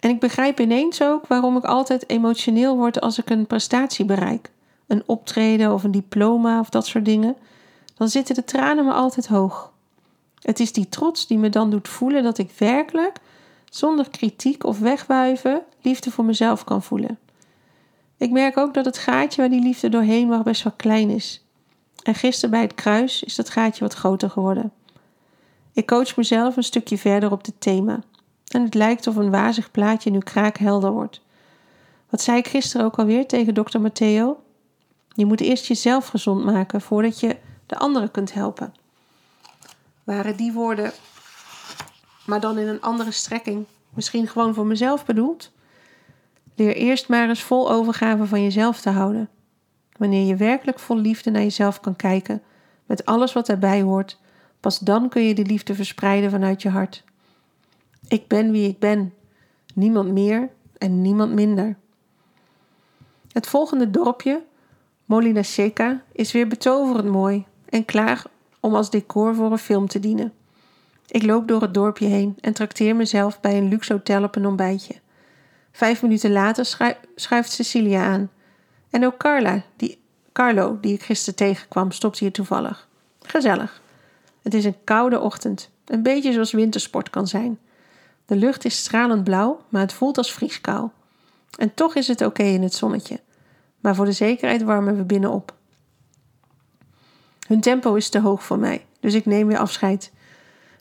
En 0.00 0.10
ik 0.10 0.20
begrijp 0.20 0.60
ineens 0.60 1.02
ook 1.02 1.26
waarom 1.26 1.56
ik 1.56 1.64
altijd 1.64 2.08
emotioneel 2.08 2.76
word 2.76 3.00
als 3.00 3.18
ik 3.18 3.30
een 3.30 3.46
prestatie 3.46 4.04
bereik. 4.04 4.50
Een 4.86 5.02
optreden 5.06 5.72
of 5.72 5.84
een 5.84 5.90
diploma 5.90 6.60
of 6.60 6.68
dat 6.68 6.86
soort 6.86 7.04
dingen. 7.04 7.36
Dan 7.94 8.08
zitten 8.08 8.34
de 8.34 8.44
tranen 8.44 8.84
me 8.84 8.92
altijd 8.92 9.26
hoog. 9.26 9.72
Het 10.40 10.60
is 10.60 10.72
die 10.72 10.88
trots 10.88 11.26
die 11.26 11.38
me 11.38 11.48
dan 11.48 11.70
doet 11.70 11.88
voelen 11.88 12.22
dat 12.22 12.38
ik 12.38 12.50
werkelijk, 12.58 13.16
zonder 13.70 14.10
kritiek 14.10 14.64
of 14.64 14.78
wegwuiven, 14.78 15.62
liefde 15.80 16.10
voor 16.10 16.24
mezelf 16.24 16.64
kan 16.64 16.82
voelen. 16.82 17.18
Ik 18.16 18.30
merk 18.30 18.56
ook 18.56 18.74
dat 18.74 18.84
het 18.84 18.98
gaatje 18.98 19.40
waar 19.40 19.50
die 19.50 19.62
liefde 19.62 19.88
doorheen 19.88 20.28
mag 20.28 20.42
best 20.42 20.62
wel 20.62 20.72
klein 20.76 21.10
is. 21.10 21.44
En 22.02 22.14
gisteren 22.14 22.50
bij 22.50 22.60
het 22.60 22.74
kruis 22.74 23.22
is 23.22 23.34
dat 23.34 23.50
gaatje 23.50 23.84
wat 23.84 23.94
groter 23.94 24.30
geworden. 24.30 24.72
Ik 25.72 25.86
coach 25.86 26.16
mezelf 26.16 26.56
een 26.56 26.62
stukje 26.62 26.98
verder 26.98 27.32
op 27.32 27.44
dit 27.44 27.54
thema. 27.58 28.00
En 28.48 28.62
het 28.62 28.74
lijkt 28.74 29.06
of 29.06 29.16
een 29.16 29.30
wazig 29.30 29.70
plaatje 29.70 30.10
nu 30.10 30.18
kraakhelder 30.18 30.90
wordt. 30.90 31.20
Wat 32.10 32.20
zei 32.22 32.38
ik 32.38 32.48
gisteren 32.48 32.86
ook 32.86 32.98
alweer 32.98 33.26
tegen 33.26 33.54
dokter 33.54 33.80
Matteo? 33.80 34.42
Je 35.08 35.26
moet 35.26 35.40
eerst 35.40 35.66
jezelf 35.66 36.06
gezond 36.06 36.44
maken 36.44 36.80
voordat 36.80 37.20
je 37.20 37.36
de 37.72 37.78
anderen 37.78 38.10
kunt 38.10 38.32
helpen. 38.32 38.74
Waren 40.04 40.36
die 40.36 40.52
woorden, 40.52 40.92
maar 42.26 42.40
dan 42.40 42.58
in 42.58 42.68
een 42.68 42.80
andere 42.80 43.10
strekking, 43.10 43.66
misschien 43.90 44.28
gewoon 44.28 44.54
voor 44.54 44.66
mezelf 44.66 45.04
bedoeld? 45.04 45.52
Leer 46.54 46.76
eerst 46.76 47.08
maar 47.08 47.28
eens 47.28 47.42
vol 47.42 47.70
overgave 47.70 48.26
van 48.26 48.42
jezelf 48.42 48.80
te 48.80 48.90
houden. 48.90 49.28
Wanneer 49.96 50.26
je 50.26 50.36
werkelijk 50.36 50.78
vol 50.78 50.96
liefde 50.96 51.30
naar 51.30 51.42
jezelf 51.42 51.80
kan 51.80 51.96
kijken, 51.96 52.42
met 52.86 53.04
alles 53.04 53.32
wat 53.32 53.46
daarbij 53.46 53.82
hoort, 53.82 54.18
pas 54.60 54.78
dan 54.78 55.08
kun 55.08 55.22
je 55.22 55.34
die 55.34 55.46
liefde 55.46 55.74
verspreiden 55.74 56.30
vanuit 56.30 56.62
je 56.62 56.68
hart. 56.68 57.04
Ik 58.08 58.28
ben 58.28 58.50
wie 58.50 58.68
ik 58.68 58.78
ben, 58.78 59.14
niemand 59.74 60.12
meer 60.12 60.50
en 60.78 61.02
niemand 61.02 61.32
minder. 61.32 61.76
Het 63.32 63.46
volgende 63.46 63.90
dorpje, 63.90 64.42
Molina 65.04 65.42
Seca, 65.42 66.02
is 66.12 66.32
weer 66.32 66.48
betoverend 66.48 67.08
mooi 67.08 67.46
en 67.72 67.84
klaar 67.84 68.24
om 68.60 68.74
als 68.74 68.90
decor 68.90 69.34
voor 69.34 69.52
een 69.52 69.58
film 69.58 69.88
te 69.88 70.00
dienen. 70.00 70.32
Ik 71.06 71.22
loop 71.22 71.48
door 71.48 71.62
het 71.62 71.74
dorpje 71.74 72.06
heen 72.06 72.36
en 72.40 72.52
trakteer 72.52 72.96
mezelf 72.96 73.40
bij 73.40 73.58
een 73.58 73.68
luxe 73.68 73.92
hotel 73.92 74.22
op 74.22 74.36
een 74.36 74.46
ontbijtje. 74.46 74.94
Vijf 75.72 76.02
minuten 76.02 76.32
later 76.32 76.94
schuift 77.14 77.52
Cecilia 77.52 78.04
aan. 78.04 78.30
En 78.90 79.06
ook 79.06 79.16
Carla, 79.16 79.62
die, 79.76 79.98
Carlo, 80.32 80.78
die 80.80 80.94
ik 80.94 81.02
gisteren 81.02 81.34
tegenkwam, 81.34 81.90
stopt 81.90 82.18
hier 82.18 82.32
toevallig. 82.32 82.88
Gezellig. 83.22 83.80
Het 84.42 84.54
is 84.54 84.64
een 84.64 84.84
koude 84.84 85.20
ochtend, 85.20 85.70
een 85.84 86.02
beetje 86.02 86.32
zoals 86.32 86.52
wintersport 86.52 87.10
kan 87.10 87.26
zijn. 87.26 87.58
De 88.26 88.36
lucht 88.36 88.64
is 88.64 88.78
stralend 88.78 89.24
blauw, 89.24 89.60
maar 89.68 89.82
het 89.82 89.92
voelt 89.92 90.18
als 90.18 90.32
vrieskou. 90.32 90.88
En 91.58 91.74
toch 91.74 91.94
is 91.94 92.08
het 92.08 92.20
oké 92.20 92.42
in 92.42 92.62
het 92.62 92.74
zonnetje. 92.74 93.20
Maar 93.80 93.94
voor 93.94 94.04
de 94.04 94.12
zekerheid 94.12 94.62
warmen 94.62 94.96
we 94.96 95.04
binnen 95.04 95.30
op. 95.30 95.54
Hun 97.46 97.60
tempo 97.60 97.94
is 97.94 98.08
te 98.08 98.20
hoog 98.20 98.42
voor 98.42 98.58
mij, 98.58 98.84
dus 99.00 99.14
ik 99.14 99.26
neem 99.26 99.46
weer 99.46 99.58
afscheid. 99.58 100.12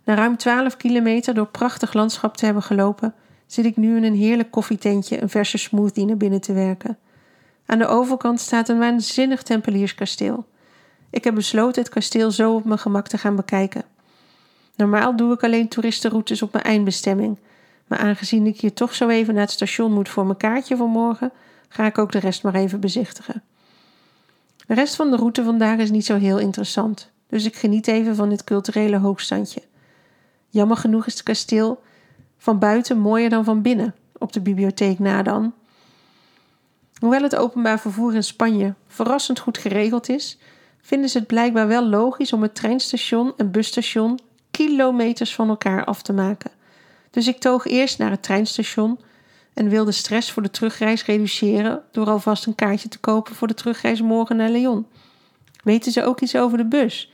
Na 0.03 0.13
ruim 0.13 0.37
12 0.37 0.77
kilometer 0.77 1.33
door 1.33 1.47
prachtig 1.47 1.93
landschap 1.93 2.37
te 2.37 2.45
hebben 2.45 2.63
gelopen, 2.63 3.13
zit 3.45 3.65
ik 3.65 3.77
nu 3.77 3.97
in 3.97 4.03
een 4.03 4.15
heerlijk 4.15 4.51
koffietentje 4.51 5.21
een 5.21 5.29
verse 5.29 5.57
smoothie 5.57 6.05
naar 6.05 6.17
binnen 6.17 6.41
te 6.41 6.53
werken. 6.53 6.97
Aan 7.65 7.77
de 7.77 7.87
overkant 7.87 8.39
staat 8.39 8.69
een 8.69 8.79
waanzinnig 8.79 9.43
tempelierskasteel. 9.43 10.45
Ik 11.09 11.23
heb 11.23 11.35
besloten 11.35 11.81
het 11.81 11.91
kasteel 11.91 12.31
zo 12.31 12.55
op 12.55 12.65
mijn 12.65 12.79
gemak 12.79 13.07
te 13.07 13.17
gaan 13.17 13.35
bekijken. 13.35 13.83
Normaal 14.75 15.15
doe 15.15 15.33
ik 15.33 15.43
alleen 15.43 15.67
toeristenroutes 15.67 16.41
op 16.41 16.53
mijn 16.53 16.65
eindbestemming, 16.65 17.37
maar 17.87 17.99
aangezien 17.99 18.47
ik 18.47 18.61
hier 18.61 18.73
toch 18.73 18.95
zo 18.95 19.07
even 19.07 19.33
naar 19.33 19.43
het 19.43 19.51
station 19.51 19.93
moet 19.93 20.09
voor 20.09 20.25
mijn 20.25 20.37
kaartje 20.37 20.77
voor 20.77 20.89
morgen, 20.89 21.31
ga 21.67 21.85
ik 21.85 21.97
ook 21.97 22.11
de 22.11 22.19
rest 22.19 22.43
maar 22.43 22.55
even 22.55 22.79
bezichtigen. 22.79 23.43
De 24.71 24.77
rest 24.77 24.95
van 24.95 25.11
de 25.11 25.17
route 25.17 25.43
vandaag 25.43 25.77
is 25.77 25.91
niet 25.91 26.05
zo 26.05 26.17
heel 26.17 26.39
interessant, 26.39 27.11
dus 27.27 27.45
ik 27.45 27.55
geniet 27.55 27.87
even 27.87 28.15
van 28.15 28.29
dit 28.29 28.43
culturele 28.43 28.97
hoogstandje. 28.97 29.61
Jammer 30.49 30.77
genoeg 30.77 31.05
is 31.05 31.13
het 31.13 31.23
kasteel 31.23 31.81
van 32.37 32.59
buiten 32.59 32.97
mooier 32.97 33.29
dan 33.29 33.43
van 33.43 33.61
binnen, 33.61 33.95
op 34.17 34.33
de 34.33 34.41
bibliotheek 34.41 34.99
na 34.99 35.23
dan. 35.23 35.53
Hoewel 36.99 37.21
het 37.21 37.35
openbaar 37.35 37.79
vervoer 37.79 38.15
in 38.15 38.23
Spanje 38.23 38.73
verrassend 38.87 39.39
goed 39.39 39.57
geregeld 39.57 40.09
is, 40.09 40.37
vinden 40.81 41.09
ze 41.09 41.17
het 41.17 41.27
blijkbaar 41.27 41.67
wel 41.67 41.85
logisch 41.85 42.33
om 42.33 42.41
het 42.41 42.55
treinstation 42.55 43.33
en 43.37 43.51
busstation 43.51 44.19
kilometers 44.51 45.35
van 45.35 45.49
elkaar 45.49 45.85
af 45.85 46.01
te 46.01 46.13
maken. 46.13 46.51
Dus 47.09 47.27
ik 47.27 47.39
toog 47.39 47.65
eerst 47.65 47.97
naar 47.97 48.11
het 48.11 48.23
treinstation 48.23 48.99
en 49.53 49.69
wilde 49.69 49.91
stress 49.91 50.31
voor 50.31 50.43
de 50.43 50.49
terugreis 50.49 51.05
reduceren 51.05 51.83
door 51.91 52.09
alvast 52.09 52.45
een 52.45 52.55
kaartje 52.55 52.89
te 52.89 52.99
kopen 52.99 53.35
voor 53.35 53.47
de 53.47 53.53
terugreis 53.53 54.01
morgen 54.01 54.35
naar 54.35 54.49
Lyon. 54.49 54.85
Weten 55.63 55.91
ze 55.91 56.05
ook 56.05 56.21
iets 56.21 56.35
over 56.35 56.57
de 56.57 56.65
bus? 56.65 57.11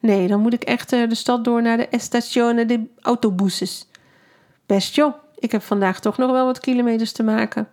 Nee, 0.00 0.28
dan 0.28 0.40
moet 0.40 0.52
ik 0.52 0.64
echt 0.64 0.92
eh, 0.92 1.08
de 1.08 1.14
stad 1.14 1.44
door 1.44 1.62
naar 1.62 1.76
de 1.76 1.88
Estazione 1.88 2.66
de 2.66 2.86
Autobuses. 3.00 3.86
Best 4.66 4.94
joh, 4.94 5.14
ik 5.38 5.52
heb 5.52 5.62
vandaag 5.62 6.00
toch 6.00 6.16
nog 6.16 6.30
wel 6.30 6.44
wat 6.44 6.60
kilometers 6.60 7.12
te 7.12 7.22
maken. 7.22 7.68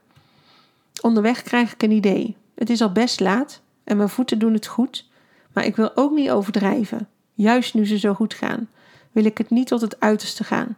Onderweg 1.02 1.42
krijg 1.42 1.74
ik 1.74 1.84
een 1.84 1.92
idee. 1.92 2.36
Het 2.56 2.70
is 2.70 2.82
al 2.82 2.92
best 2.92 3.20
laat 3.20 3.62
en 3.84 3.98
mijn 3.98 4.10
voeten 4.10 4.40
doen 4.40 4.54
het 4.54 4.68
goed, 4.68 5.10
maar 5.54 5.66
ik 5.66 5.76
wil 5.76 5.92
ook 5.96 6.12
niet 6.12 6.32
overdrijven. 6.32 7.08
Juist 7.34 7.74
nu 7.74 7.86
ze 7.86 8.00
zo 8.00 8.14
goed 8.14 8.34
gaan, 8.34 8.70
wil 9.12 9.26
ik 9.26 9.38
het 9.38 9.50
niet 9.50 9.68
tot 9.68 9.82
het 9.82 10.00
uiterste 10.00 10.44
gaan. 10.44 10.78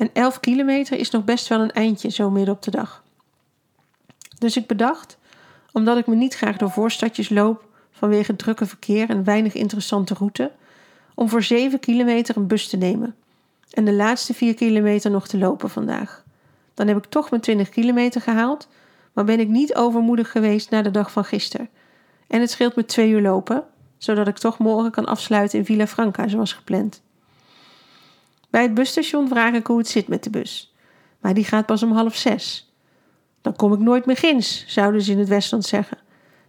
En 0.00 0.10
11 0.12 0.40
kilometer 0.40 0.98
is 0.98 1.10
nog 1.10 1.24
best 1.24 1.48
wel 1.48 1.60
een 1.60 1.72
eindje 1.72 2.10
zo 2.10 2.30
midden 2.30 2.54
op 2.54 2.62
de 2.62 2.70
dag. 2.70 3.04
Dus 4.38 4.56
ik 4.56 4.66
bedacht, 4.66 5.18
omdat 5.72 5.98
ik 5.98 6.06
me 6.06 6.14
niet 6.14 6.34
graag 6.34 6.56
door 6.56 6.70
voorstadjes 6.70 7.28
loop 7.28 7.68
vanwege 7.90 8.36
drukke 8.36 8.66
verkeer 8.66 9.08
en 9.08 9.24
weinig 9.24 9.54
interessante 9.54 10.14
route, 10.14 10.52
om 11.14 11.28
voor 11.28 11.42
7 11.42 11.80
kilometer 11.80 12.36
een 12.36 12.46
bus 12.46 12.68
te 12.68 12.76
nemen 12.76 13.14
en 13.70 13.84
de 13.84 13.92
laatste 13.92 14.34
4 14.34 14.54
kilometer 14.54 15.10
nog 15.10 15.28
te 15.28 15.38
lopen 15.38 15.70
vandaag. 15.70 16.24
Dan 16.74 16.88
heb 16.88 16.96
ik 16.96 17.04
toch 17.04 17.30
mijn 17.30 17.42
20 17.42 17.68
kilometer 17.68 18.20
gehaald, 18.20 18.68
maar 19.12 19.24
ben 19.24 19.40
ik 19.40 19.48
niet 19.48 19.74
overmoedig 19.74 20.30
geweest 20.30 20.70
na 20.70 20.82
de 20.82 20.90
dag 20.90 21.12
van 21.12 21.24
gisteren. 21.24 21.68
En 22.28 22.40
het 22.40 22.50
scheelt 22.50 22.76
me 22.76 22.84
twee 22.84 23.10
uur 23.10 23.22
lopen, 23.22 23.64
zodat 23.98 24.28
ik 24.28 24.38
toch 24.38 24.58
morgen 24.58 24.90
kan 24.90 25.06
afsluiten 25.06 25.58
in 25.58 25.64
Villa 25.64 25.86
Franca 25.86 26.28
zoals 26.28 26.52
gepland. 26.52 27.02
Bij 28.50 28.62
het 28.62 28.74
busstation 28.74 29.28
vraag 29.28 29.54
ik 29.54 29.66
hoe 29.66 29.78
het 29.78 29.88
zit 29.88 30.08
met 30.08 30.24
de 30.24 30.30
bus. 30.30 30.74
Maar 31.20 31.34
die 31.34 31.44
gaat 31.44 31.66
pas 31.66 31.82
om 31.82 31.92
half 31.92 32.16
zes. 32.16 32.74
Dan 33.40 33.56
kom 33.56 33.72
ik 33.72 33.78
nooit 33.78 34.06
meer 34.06 34.16
gins, 34.16 34.64
zouden 34.66 35.02
ze 35.02 35.12
in 35.12 35.18
het 35.18 35.28
Westland 35.28 35.64
zeggen. 35.64 35.98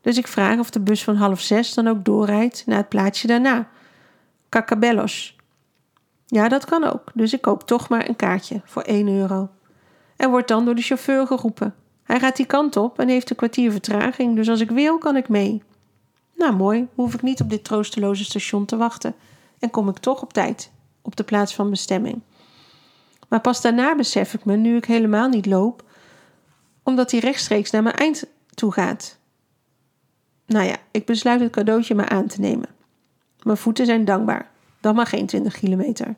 Dus 0.02 0.18
ik 0.18 0.28
vraag 0.28 0.60
of 0.60 0.70
de 0.70 0.80
bus 0.80 1.04
van 1.04 1.16
half 1.16 1.42
zes 1.42 1.74
dan 1.74 1.88
ook 1.88 2.06
doorrijdt 2.06 2.64
naar 2.66 2.78
het 2.78 2.90
plaatsje 2.90 3.28
daarna. 3.28 3.70
Cacabellos. 4.50 5.36
Ja, 6.26 6.48
dat 6.48 6.66
kan 6.66 6.84
ook, 6.84 7.12
dus 7.14 7.34
ik 7.34 7.42
koop 7.42 7.64
toch 7.64 7.90
maar 7.90 8.10
een 8.10 8.16
kaartje 8.16 8.62
voor 8.66 8.82
1 8.82 9.08
euro. 9.08 9.50
En 10.16 10.30
wordt 10.30 10.48
dan 10.48 10.66
door 10.66 10.76
de 10.76 10.82
chauffeur 10.82 11.28
geroepen. 11.28 11.76
Hij 12.04 12.20
gaat 12.20 12.36
die 12.36 12.46
kant 12.46 12.76
op 12.76 13.00
en 13.00 13.08
heeft 13.08 13.30
een 13.30 13.36
kwartier 13.36 13.72
vertraging, 13.72 14.36
dus 14.36 14.50
als 14.50 14.60
ik 14.60 14.72
wil, 14.72 14.98
kan 14.98 15.16
ik 15.16 15.30
mee. 15.30 15.64
Nou, 16.36 16.56
mooi, 16.56 16.88
hoef 16.96 17.14
ik 17.14 17.22
niet 17.22 17.42
op 17.42 17.50
dit 17.50 17.64
troosteloze 17.64 18.24
station 18.24 18.66
te 18.66 18.78
wachten 18.78 19.16
en 19.60 19.70
kom 19.70 19.90
ik 19.90 19.98
toch 19.98 20.22
op 20.22 20.34
tijd 20.34 20.72
op 21.02 21.16
de 21.16 21.24
plaats 21.24 21.56
van 21.56 21.70
bestemming. 21.70 22.22
Maar 23.28 23.42
pas 23.42 23.62
daarna 23.62 23.96
besef 23.96 24.34
ik 24.34 24.46
me, 24.46 24.56
nu 24.56 24.76
ik 24.76 24.86
helemaal 24.86 25.30
niet 25.30 25.46
loop, 25.46 25.84
omdat 26.84 27.12
hij 27.12 27.20
rechtstreeks 27.20 27.72
naar 27.72 27.84
mijn 27.84 27.96
eind 27.96 28.26
toe 28.54 28.72
gaat. 28.72 29.18
Nou 30.46 30.66
ja, 30.66 30.78
ik 30.92 31.06
besluit 31.06 31.40
het 31.40 31.52
cadeautje 31.52 31.96
maar 31.96 32.10
aan 32.10 32.28
te 32.28 32.40
nemen. 32.40 32.70
Mijn 33.44 33.58
voeten 33.58 33.86
zijn 33.86 34.06
dankbaar, 34.06 34.52
dan 34.80 34.96
maar 34.96 35.06
geen 35.06 35.26
20 35.26 35.58
kilometer. 35.58 36.16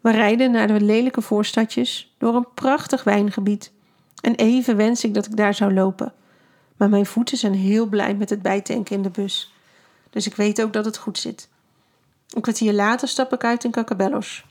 We 0.00 0.10
rijden 0.10 0.50
naar 0.50 0.66
de 0.66 0.80
lelijke 0.80 1.22
voorstadjes 1.22 2.14
door 2.18 2.34
een 2.34 2.46
prachtig 2.54 3.04
wijngebied. 3.04 3.72
En 4.20 4.34
even 4.34 4.76
wens 4.76 5.04
ik 5.04 5.14
dat 5.14 5.26
ik 5.26 5.36
daar 5.36 5.54
zou 5.54 5.74
lopen. 5.74 6.12
Maar 6.76 6.88
mijn 6.88 7.06
voeten 7.06 7.36
zijn 7.36 7.54
heel 7.54 7.86
blij 7.86 8.14
met 8.14 8.30
het 8.30 8.42
bijtanken 8.42 8.96
in 8.96 9.02
de 9.02 9.10
bus. 9.10 9.54
Dus 10.10 10.26
ik 10.26 10.34
weet 10.34 10.62
ook 10.62 10.72
dat 10.72 10.84
het 10.84 10.96
goed 10.96 11.18
zit. 11.18 11.48
Een 12.30 12.42
kwartier 12.42 12.72
later 12.72 13.08
stap 13.08 13.32
ik 13.32 13.44
uit 13.44 13.64
in 13.64 13.70
Cacabellos. 13.70 14.44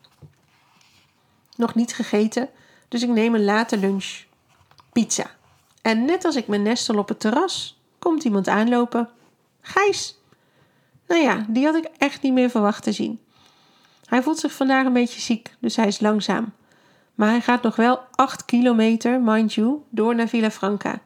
Nog 1.55 1.75
niet 1.75 1.93
gegeten, 1.93 2.49
dus 2.87 3.03
ik 3.03 3.09
neem 3.09 3.35
een 3.35 3.43
late 3.43 3.77
lunch. 3.77 4.23
Pizza. 4.91 5.25
En 5.81 6.05
net 6.05 6.25
als 6.25 6.35
ik 6.35 6.47
me 6.47 6.57
nestel 6.57 6.97
op 6.97 7.07
het 7.07 7.19
terras, 7.19 7.81
komt 7.99 8.23
iemand 8.23 8.47
aanlopen. 8.47 9.09
Gijs. 9.61 10.17
Nou 11.07 11.21
ja, 11.21 11.45
die 11.47 11.65
had 11.65 11.75
ik 11.75 11.89
echt 11.97 12.21
niet 12.21 12.33
meer 12.33 12.49
verwacht 12.49 12.83
te 12.83 12.91
zien. 12.91 13.19
Hij 14.05 14.23
voelt 14.23 14.39
zich 14.39 14.51
vandaag 14.51 14.85
een 14.85 14.93
beetje 14.93 15.21
ziek, 15.21 15.55
dus 15.59 15.75
hij 15.75 15.87
is 15.87 15.99
langzaam. 15.99 16.53
Maar 17.15 17.29
hij 17.29 17.41
gaat 17.41 17.61
nog 17.61 17.75
wel 17.75 17.99
8 18.11 18.45
kilometer, 18.45 19.21
mind 19.21 19.53
you, 19.53 19.77
door 19.89 20.15
naar 20.15 20.27
Villafranca. 20.27 20.99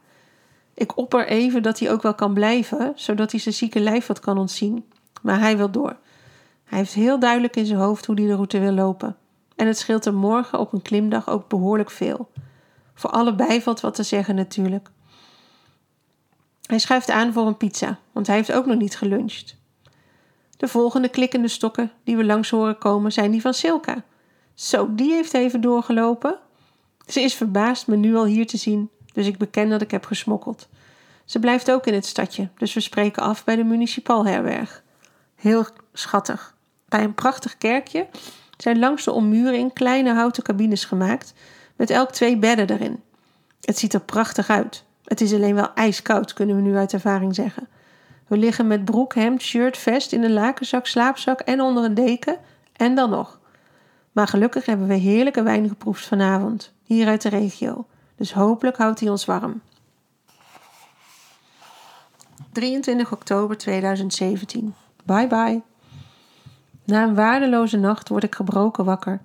Ik 0.73 0.97
opper 0.97 1.27
even 1.27 1.63
dat 1.63 1.79
hij 1.79 1.91
ook 1.91 2.01
wel 2.01 2.15
kan 2.15 2.33
blijven, 2.33 2.91
zodat 2.95 3.31
hij 3.31 3.39
zijn 3.39 3.55
zieke 3.55 3.79
lijf 3.79 4.07
wat 4.07 4.19
kan 4.19 4.37
ontzien. 4.37 4.85
Maar 5.21 5.39
hij 5.39 5.57
wil 5.57 5.71
door. 5.71 5.95
Hij 6.73 6.81
heeft 6.81 6.93
heel 6.93 7.19
duidelijk 7.19 7.55
in 7.55 7.65
zijn 7.65 7.79
hoofd 7.79 8.05
hoe 8.05 8.15
hij 8.15 8.25
de 8.25 8.33
route 8.33 8.59
wil 8.59 8.71
lopen. 8.71 9.17
En 9.55 9.67
het 9.67 9.77
scheelt 9.77 10.05
hem 10.05 10.15
morgen 10.15 10.59
op 10.59 10.73
een 10.73 10.81
klimdag 10.81 11.29
ook 11.29 11.47
behoorlijk 11.47 11.91
veel. 11.91 12.31
Voor 12.93 13.09
allebei 13.09 13.61
valt 13.61 13.79
wat 13.79 13.95
te 13.95 14.03
zeggen 14.03 14.35
natuurlijk. 14.35 14.89
Hij 16.65 16.79
schuift 16.79 17.09
aan 17.09 17.33
voor 17.33 17.47
een 17.47 17.57
pizza, 17.57 17.99
want 18.11 18.27
hij 18.27 18.35
heeft 18.35 18.51
ook 18.51 18.65
nog 18.65 18.77
niet 18.77 18.97
geluncht. 18.97 19.57
De 20.57 20.67
volgende 20.67 21.09
klikkende 21.09 21.47
stokken 21.47 21.91
die 22.03 22.17
we 22.17 22.25
langs 22.25 22.49
horen 22.49 22.77
komen 22.77 23.11
zijn 23.11 23.31
die 23.31 23.41
van 23.41 23.53
Silka. 23.53 24.03
Zo, 24.53 24.95
die 24.95 25.11
heeft 25.11 25.33
even 25.33 25.61
doorgelopen. 25.61 26.39
Ze 27.07 27.21
is 27.21 27.33
verbaasd 27.33 27.87
me 27.87 27.95
nu 27.95 28.15
al 28.15 28.25
hier 28.25 28.47
te 28.47 28.57
zien, 28.57 28.89
dus 29.13 29.27
ik 29.27 29.37
beken 29.37 29.69
dat 29.69 29.81
ik 29.81 29.91
heb 29.91 30.05
gesmokkeld. 30.05 30.67
Ze 31.25 31.39
blijft 31.39 31.71
ook 31.71 31.85
in 31.85 31.93
het 31.93 32.05
stadje, 32.05 32.49
dus 32.57 32.73
we 32.73 32.79
spreken 32.79 33.23
af 33.23 33.43
bij 33.43 33.55
de 33.55 33.63
municipalherberg. 33.63 34.83
Heel 35.35 35.65
schattig. 35.93 36.52
Bij 36.93 37.03
een 37.03 37.13
prachtig 37.13 37.57
kerkje 37.57 38.07
zijn 38.57 38.79
langs 38.79 39.03
de 39.03 39.11
ommuring 39.11 39.73
kleine 39.73 40.13
houten 40.13 40.43
cabines 40.43 40.85
gemaakt, 40.85 41.33
met 41.75 41.89
elk 41.89 42.11
twee 42.11 42.37
bedden 42.37 42.69
erin. 42.69 43.03
Het 43.61 43.77
ziet 43.77 43.93
er 43.93 44.01
prachtig 44.01 44.49
uit. 44.49 44.83
Het 45.03 45.21
is 45.21 45.33
alleen 45.33 45.55
wel 45.55 45.73
ijskoud, 45.73 46.33
kunnen 46.33 46.55
we 46.55 46.61
nu 46.61 46.75
uit 46.75 46.93
ervaring 46.93 47.35
zeggen. 47.35 47.67
We 48.27 48.37
liggen 48.37 48.67
met 48.67 48.85
broek, 48.85 49.15
hemd, 49.15 49.41
shirt, 49.41 49.77
vest 49.77 50.11
in 50.11 50.23
een 50.23 50.33
lakenzak, 50.33 50.85
slaapzak 50.85 51.39
en 51.39 51.61
onder 51.61 51.83
een 51.83 51.93
deken 51.93 52.37
en 52.73 52.95
dan 52.95 53.09
nog. 53.09 53.39
Maar 54.11 54.27
gelukkig 54.27 54.65
hebben 54.65 54.87
we 54.87 54.93
heerlijke 54.93 55.43
wijn 55.43 55.67
geproefd 55.67 56.05
vanavond, 56.05 56.73
hier 56.83 57.07
uit 57.07 57.21
de 57.21 57.29
regio. 57.29 57.85
Dus 58.15 58.33
hopelijk 58.33 58.77
houdt 58.77 58.99
hij 58.99 59.09
ons 59.09 59.25
warm. 59.25 59.61
23 62.51 63.11
oktober 63.11 63.57
2017. 63.57 64.75
Bye 65.03 65.27
bye. 65.27 65.72
Na 66.83 67.03
een 67.03 67.15
waardeloze 67.15 67.77
nacht 67.77 68.09
word 68.09 68.23
ik 68.23 68.35
gebroken 68.35 68.85
wakker. 68.85 69.21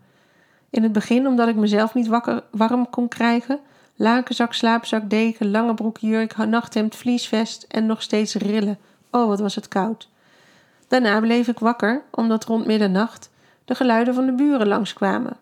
In 0.71 0.83
het 0.83 0.93
begin 0.93 1.27
omdat 1.27 1.49
ik 1.49 1.57
mezelf 1.57 1.95
niet 1.95 2.07
wakker, 2.07 2.43
warm 2.51 2.91
kon 2.91 3.09
krijgen. 3.09 3.61
Lakenzak, 3.95 4.53
slaapzak, 4.53 5.11
deken, 5.11 5.51
lange 5.51 5.75
broek, 5.75 5.99
jurk, 5.99 6.37
nachthemd, 6.37 6.97
vliesvest 6.97 7.67
en 7.69 7.87
nog 7.87 8.03
steeds 8.03 8.35
rillen. 8.35 8.79
Oh, 9.11 9.27
wat 9.27 9.41
was 9.41 9.55
het 9.55 9.69
koud. 9.69 10.09
Daarna 10.89 11.21
bleef 11.21 11.49
ik 11.49 11.59
wakker 11.59 12.03
omdat 12.11 12.45
rond 12.45 12.67
middernacht 12.67 13.31
de 13.65 13.75
geluiden 13.75 14.15
van 14.15 14.27
de 14.27 14.33
buren 14.33 14.69
langskwamen. 14.69 15.37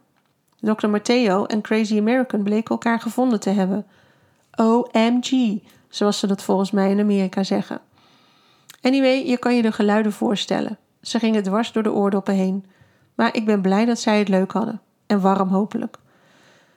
Dr. 0.60 0.88
Matteo 0.88 1.44
en 1.44 1.60
Crazy 1.60 1.98
American 1.98 2.42
bleken 2.42 2.70
elkaar 2.70 3.00
gevonden 3.00 3.40
te 3.40 3.50
hebben. 3.50 3.86
OMG, 4.54 5.60
zoals 5.88 6.18
ze 6.18 6.26
dat 6.26 6.42
volgens 6.42 6.70
mij 6.70 6.90
in 6.90 7.00
Amerika 7.00 7.42
zeggen. 7.42 7.80
Anyway, 8.82 9.26
je 9.26 9.36
kan 9.36 9.56
je 9.56 9.62
de 9.62 9.72
geluiden 9.72 10.12
voorstellen. 10.12 10.78
Ze 11.06 11.18
gingen 11.18 11.42
dwars 11.42 11.72
door 11.72 11.82
de 11.82 11.92
oordoppen 11.92 12.34
heen. 12.34 12.64
Maar 13.14 13.34
ik 13.34 13.44
ben 13.44 13.62
blij 13.62 13.84
dat 13.84 13.98
zij 13.98 14.18
het 14.18 14.28
leuk 14.28 14.52
hadden. 14.52 14.80
En 15.06 15.20
warm 15.20 15.48
hopelijk. 15.48 15.96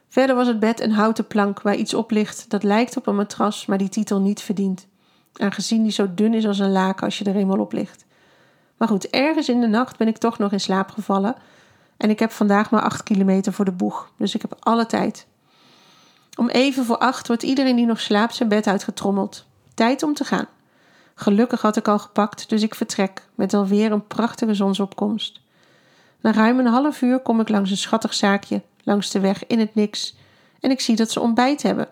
Verder 0.08 0.36
was 0.36 0.48
het 0.48 0.60
bed 0.60 0.82
een 0.82 0.92
houten 0.92 1.28
plank 1.28 1.62
waar 1.62 1.76
iets 1.76 1.94
op 1.94 2.12
ligt 2.12 2.50
dat 2.50 2.64
lijkt 2.64 2.98
op 2.98 3.08
een 3.08 3.16
matras, 3.16 3.66
maar 3.66 3.78
die 3.78 3.90
titel 3.90 4.20
niet 4.20 4.42
verdient. 4.42 4.88
Aangezien 5.34 5.84
die 5.84 5.92
zo 5.92 6.14
dun 6.14 6.34
is 6.34 6.48
als 6.48 6.60
een 6.60 6.72
laken 6.72 7.06
als 7.06 7.18
je 7.18 7.26
er 7.26 7.36
eenmaal 7.36 7.60
op 7.60 7.74
ligt. 7.74 8.06
Maar 8.78 8.88
goed, 8.88 9.10
ergens 9.10 9.50
in 9.50 9.62
de 9.62 9.68
nacht 9.68 9.98
ben 9.98 10.08
ik 10.08 10.18
toch 10.18 10.38
nog 10.38 10.52
in 10.52 10.60
slaap 10.60 10.90
gevallen. 10.90 11.36
En 11.98 12.10
ik 12.10 12.20
heb 12.20 12.32
vandaag 12.32 12.72
maar 12.72 12.82
acht 12.82 13.04
kilometer 13.04 13.54
voor 13.54 13.66
de 13.66 13.72
boeg, 13.72 14.12
dus 14.18 14.36
ik 14.36 14.42
heb 14.42 14.56
alle 14.60 14.86
tijd. 14.86 15.28
Om 16.38 16.50
even 16.50 16.86
voor 16.86 16.98
acht 16.98 17.28
wordt 17.28 17.44
iedereen 17.44 17.76
die 17.76 17.86
nog 17.86 18.00
slaapt 18.00 18.36
zijn 18.36 18.50
bed 18.50 18.68
uitgetrommeld. 18.68 19.46
Tijd 19.74 20.04
om 20.04 20.14
te 20.14 20.24
gaan. 20.24 20.48
Gelukkig 21.22 21.62
had 21.62 21.76
ik 21.76 21.88
al 21.88 22.00
gepakt, 22.00 22.50
dus 22.50 22.62
ik 22.62 22.76
vertrek 22.76 23.28
met 23.36 23.54
alweer 23.54 23.92
een 23.92 24.08
prachtige 24.08 24.54
zonsopkomst. 24.54 25.42
Na 26.22 26.32
ruim 26.32 26.60
een 26.60 26.66
half 26.66 27.02
uur 27.02 27.20
kom 27.20 27.40
ik 27.40 27.50
langs 27.50 27.72
een 27.72 27.78
schattig 27.78 28.14
zaakje 28.14 28.62
langs 28.84 29.12
de 29.12 29.20
weg 29.20 29.48
in 29.48 29.60
het 29.60 29.76
niks 29.76 30.16
en 30.60 30.72
ik 30.72 30.82
zie 30.82 30.96
dat 30.96 31.12
ze 31.12 31.20
ontbijt 31.20 31.62
hebben. 31.62 31.88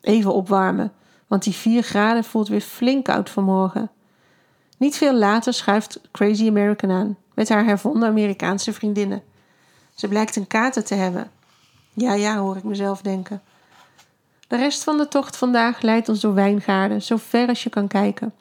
Even 0.00 0.34
opwarmen, 0.34 0.92
want 1.26 1.42
die 1.42 1.52
vier 1.52 1.82
graden 1.82 2.24
voelt 2.24 2.48
weer 2.48 2.60
flink 2.60 3.04
koud 3.04 3.30
vanmorgen. 3.30 3.90
Niet 4.76 4.96
veel 4.96 5.14
later 5.14 5.52
schuift 5.52 6.00
Crazy 6.12 6.48
American 6.48 6.90
aan 6.90 7.16
met 7.34 7.48
haar 7.48 7.64
hervonden 7.64 8.08
Amerikaanse 8.08 8.72
vriendinnen. 8.72 9.22
Ze 9.94 10.08
blijkt 10.08 10.36
een 10.36 10.46
kater 10.46 10.84
te 10.84 10.94
hebben. 10.94 11.30
Ja, 11.92 12.12
ja, 12.14 12.36
hoor 12.36 12.56
ik 12.56 12.64
mezelf 12.64 13.02
denken. 13.02 13.42
De 14.48 14.56
rest 14.56 14.84
van 14.84 14.96
de 14.96 15.08
tocht 15.08 15.36
vandaag 15.36 15.80
leidt 15.80 16.08
ons 16.08 16.20
door 16.20 16.34
wijngaarden, 16.34 17.02
zo 17.02 17.16
ver 17.16 17.48
als 17.48 17.62
je 17.62 17.70
kan 17.70 17.88
kijken. 17.88 18.32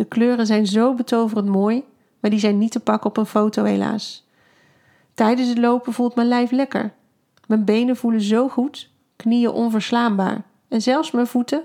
De 0.00 0.06
kleuren 0.06 0.46
zijn 0.46 0.66
zo 0.66 0.94
betoverend 0.94 1.48
mooi, 1.48 1.84
maar 2.20 2.30
die 2.30 2.40
zijn 2.40 2.58
niet 2.58 2.72
te 2.72 2.80
pakken 2.80 3.10
op 3.10 3.16
een 3.16 3.26
foto 3.26 3.64
helaas. 3.64 4.26
Tijdens 5.14 5.48
het 5.48 5.58
lopen 5.58 5.92
voelt 5.92 6.14
mijn 6.14 6.28
lijf 6.28 6.50
lekker. 6.50 6.92
Mijn 7.46 7.64
benen 7.64 7.96
voelen 7.96 8.20
zo 8.20 8.48
goed, 8.48 8.90
knieën 9.16 9.50
onverslaanbaar. 9.50 10.42
En 10.68 10.82
zelfs 10.82 11.10
mijn 11.10 11.26
voeten, 11.26 11.62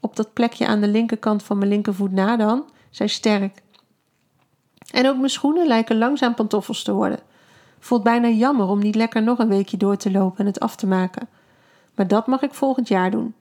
op 0.00 0.16
dat 0.16 0.32
plekje 0.32 0.66
aan 0.66 0.80
de 0.80 0.88
linkerkant 0.88 1.42
van 1.42 1.58
mijn 1.58 1.70
linkervoet 1.70 2.12
na 2.12 2.36
dan, 2.36 2.64
zijn 2.90 3.08
sterk. 3.08 3.62
En 4.90 5.08
ook 5.08 5.16
mijn 5.16 5.30
schoenen 5.30 5.66
lijken 5.66 5.98
langzaam 5.98 6.34
pantoffels 6.34 6.82
te 6.82 6.92
worden. 6.92 7.18
Voelt 7.78 8.02
bijna 8.02 8.28
jammer 8.28 8.66
om 8.66 8.78
niet 8.78 8.94
lekker 8.94 9.22
nog 9.22 9.38
een 9.38 9.48
weekje 9.48 9.76
door 9.76 9.96
te 9.96 10.10
lopen 10.10 10.38
en 10.38 10.46
het 10.46 10.60
af 10.60 10.76
te 10.76 10.86
maken. 10.86 11.28
Maar 11.94 12.08
dat 12.08 12.26
mag 12.26 12.42
ik 12.42 12.54
volgend 12.54 12.88
jaar 12.88 13.10
doen. 13.10 13.34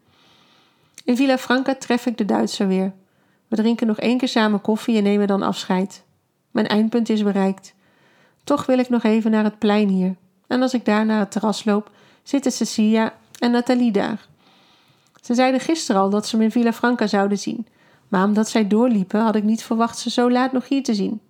In 1.05 1.15
Villa 1.15 1.37
Franca 1.37 1.75
tref 1.75 2.05
ik 2.05 2.17
de 2.17 2.25
Duitser 2.25 2.67
weer. 2.67 2.93
We 3.53 3.61
drinken 3.61 3.87
nog 3.87 3.99
één 3.99 4.17
keer 4.17 4.27
samen 4.27 4.61
koffie 4.61 4.97
en 4.97 5.03
nemen 5.03 5.27
dan 5.27 5.41
afscheid. 5.41 6.03
Mijn 6.51 6.67
eindpunt 6.67 7.09
is 7.09 7.23
bereikt. 7.23 7.73
Toch 8.43 8.65
wil 8.65 8.79
ik 8.79 8.89
nog 8.89 9.03
even 9.03 9.31
naar 9.31 9.43
het 9.43 9.59
plein 9.59 9.89
hier. 9.89 10.15
En 10.47 10.61
als 10.61 10.73
ik 10.73 10.85
daar 10.85 11.05
naar 11.05 11.19
het 11.19 11.31
terras 11.31 11.65
loop, 11.65 11.91
zitten 12.23 12.51
Cecilia 12.51 13.13
en 13.39 13.51
Nathalie 13.51 13.91
daar. 13.91 14.27
Ze 15.21 15.33
zeiden 15.33 15.59
gisteren 15.59 16.01
al 16.01 16.09
dat 16.09 16.27
ze 16.27 16.37
me 16.37 16.43
in 16.43 16.51
Villa 16.51 16.73
Franca 16.73 17.07
zouden 17.07 17.37
zien. 17.37 17.67
Maar 18.07 18.25
omdat 18.25 18.49
zij 18.49 18.67
doorliepen, 18.67 19.21
had 19.21 19.35
ik 19.35 19.43
niet 19.43 19.63
verwacht 19.63 19.97
ze 19.97 20.09
zo 20.09 20.31
laat 20.31 20.51
nog 20.51 20.67
hier 20.67 20.83
te 20.83 20.93
zien. 20.93 21.21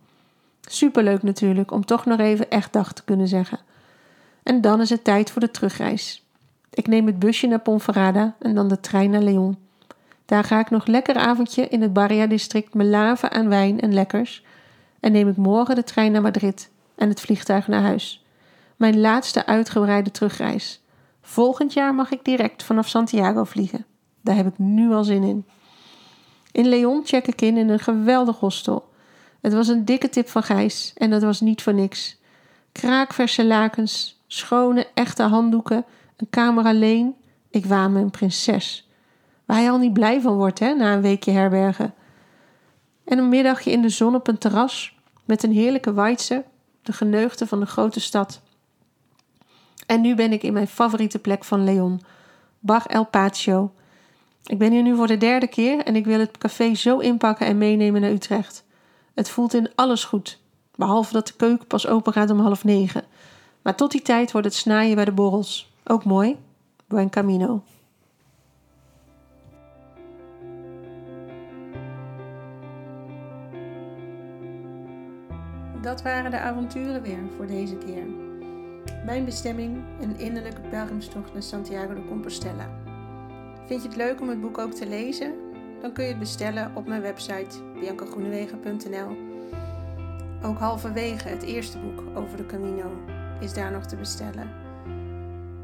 Superleuk 0.61 1.23
natuurlijk 1.23 1.71
om 1.71 1.85
toch 1.85 2.05
nog 2.05 2.19
even 2.19 2.49
echt 2.49 2.73
dag 2.73 2.93
te 2.93 3.03
kunnen 3.03 3.27
zeggen. 3.27 3.59
En 4.43 4.61
dan 4.61 4.81
is 4.81 4.89
het 4.89 5.03
tijd 5.03 5.31
voor 5.31 5.41
de 5.41 5.51
terugreis. 5.51 6.23
Ik 6.69 6.87
neem 6.87 7.05
het 7.05 7.19
busje 7.19 7.47
naar 7.47 7.59
Ponferrada 7.59 8.35
en 8.39 8.55
dan 8.55 8.67
de 8.67 8.79
trein 8.79 9.09
naar 9.09 9.21
Leon. 9.21 9.62
Daar 10.33 10.43
ga 10.43 10.59
ik 10.59 10.69
nog 10.69 10.85
lekker 10.85 11.15
avondje 11.15 11.67
in 11.67 11.81
het 11.81 11.93
Barria-district 11.93 12.73
me 12.73 12.83
laven 12.83 13.31
aan 13.31 13.49
wijn 13.49 13.79
en 13.79 13.93
lekkers. 13.93 14.43
En 14.99 15.11
neem 15.11 15.27
ik 15.27 15.37
morgen 15.37 15.75
de 15.75 15.83
trein 15.83 16.11
naar 16.11 16.21
Madrid 16.21 16.71
en 16.95 17.09
het 17.09 17.21
vliegtuig 17.21 17.67
naar 17.67 17.81
huis. 17.81 18.25
Mijn 18.75 18.99
laatste 18.99 19.45
uitgebreide 19.45 20.11
terugreis. 20.11 20.81
Volgend 21.21 21.73
jaar 21.73 21.95
mag 21.95 22.11
ik 22.11 22.23
direct 22.23 22.63
vanaf 22.63 22.87
Santiago 22.87 23.43
vliegen. 23.43 23.85
Daar 24.21 24.35
heb 24.35 24.47
ik 24.47 24.57
nu 24.57 24.91
al 24.91 25.03
zin 25.03 25.23
in. 25.23 25.45
In 26.51 26.67
Leon 26.67 27.01
check 27.05 27.27
ik 27.27 27.41
in 27.41 27.57
in 27.57 27.69
een 27.69 27.79
geweldig 27.79 28.39
hostel. 28.39 28.89
Het 29.41 29.53
was 29.53 29.67
een 29.67 29.85
dikke 29.85 30.09
tip 30.09 30.29
van 30.29 30.43
Gijs 30.43 30.93
en 30.97 31.09
dat 31.09 31.21
was 31.21 31.41
niet 31.41 31.61
voor 31.61 31.73
niks. 31.73 32.17
Kraakverse 32.71 33.45
lakens, 33.45 34.21
schone, 34.27 34.87
echte 34.93 35.23
handdoeken, 35.23 35.85
een 36.17 36.29
kamer 36.29 36.65
alleen. 36.65 37.15
Ik 37.49 37.65
waan 37.65 37.93
me 37.93 37.99
een 38.01 38.11
prinses. 38.11 38.87
Waar 39.45 39.61
je 39.61 39.69
al 39.69 39.77
niet 39.77 39.93
blij 39.93 40.21
van 40.21 40.35
wordt, 40.35 40.59
hè, 40.59 40.73
na 40.73 40.93
een 40.93 41.01
weekje 41.01 41.31
herbergen. 41.31 41.93
En 43.03 43.17
een 43.17 43.29
middagje 43.29 43.71
in 43.71 43.81
de 43.81 43.89
zon 43.89 44.15
op 44.15 44.27
een 44.27 44.37
terras 44.37 44.95
met 45.25 45.43
een 45.43 45.51
heerlijke 45.51 45.93
Weitse, 45.93 46.43
de 46.81 46.93
geneugde 46.93 47.47
van 47.47 47.59
de 47.59 47.65
grote 47.65 47.99
stad. 47.99 48.41
En 49.85 50.01
nu 50.01 50.15
ben 50.15 50.31
ik 50.31 50.43
in 50.43 50.53
mijn 50.53 50.67
favoriete 50.67 51.19
plek 51.19 51.43
van 51.43 51.63
Leon, 51.63 52.01
Bar 52.59 52.85
El 52.85 53.05
Patio. 53.05 53.71
Ik 54.45 54.57
ben 54.57 54.71
hier 54.71 54.83
nu 54.83 54.95
voor 54.95 55.07
de 55.07 55.17
derde 55.17 55.47
keer 55.47 55.79
en 55.79 55.95
ik 55.95 56.05
wil 56.05 56.19
het 56.19 56.37
café 56.37 56.73
zo 56.75 56.97
inpakken 56.97 57.47
en 57.47 57.57
meenemen 57.57 58.01
naar 58.01 58.11
Utrecht. 58.11 58.63
Het 59.13 59.29
voelt 59.29 59.53
in 59.53 59.69
alles 59.75 60.03
goed, 60.03 60.39
behalve 60.75 61.13
dat 61.13 61.27
de 61.27 61.33
keuken 61.33 61.67
pas 61.67 61.87
open 61.87 62.13
gaat 62.13 62.29
om 62.29 62.39
half 62.39 62.63
negen. 62.63 63.03
Maar 63.61 63.75
tot 63.75 63.91
die 63.91 64.01
tijd 64.01 64.31
wordt 64.31 64.47
het 64.47 64.55
snaaien 64.55 64.95
bij 64.95 65.05
de 65.05 65.11
borrels. 65.11 65.73
Ook 65.83 66.03
mooi. 66.03 66.37
Buen 66.87 67.09
camino. 67.09 67.63
Dat 75.83 76.01
waren 76.01 76.31
de 76.31 76.39
avonturen 76.39 77.01
weer 77.01 77.19
voor 77.35 77.47
deze 77.47 77.77
keer. 77.77 78.03
Mijn 79.05 79.25
bestemming, 79.25 79.77
een 80.01 80.19
innerlijke 80.19 80.61
pelgrimstocht 80.61 81.33
naar 81.33 81.43
Santiago 81.43 81.93
de 81.93 82.05
Compostela. 82.05 82.69
Vind 83.65 83.81
je 83.81 83.87
het 83.87 83.97
leuk 83.97 84.21
om 84.21 84.29
het 84.29 84.41
boek 84.41 84.57
ook 84.57 84.71
te 84.71 84.87
lezen? 84.87 85.33
Dan 85.81 85.93
kun 85.93 86.03
je 86.03 86.09
het 86.09 86.19
bestellen 86.19 86.71
op 86.75 86.87
mijn 86.87 87.01
website 87.01 87.57
biancagroenewegen.nl. 87.79 89.17
Ook 90.43 90.57
halverwege 90.57 91.27
het 91.27 91.43
eerste 91.43 91.79
boek 91.79 92.03
over 92.17 92.37
de 92.37 92.45
Camino 92.45 92.91
is 93.39 93.53
daar 93.53 93.71
nog 93.71 93.85
te 93.85 93.95
bestellen. 93.95 94.49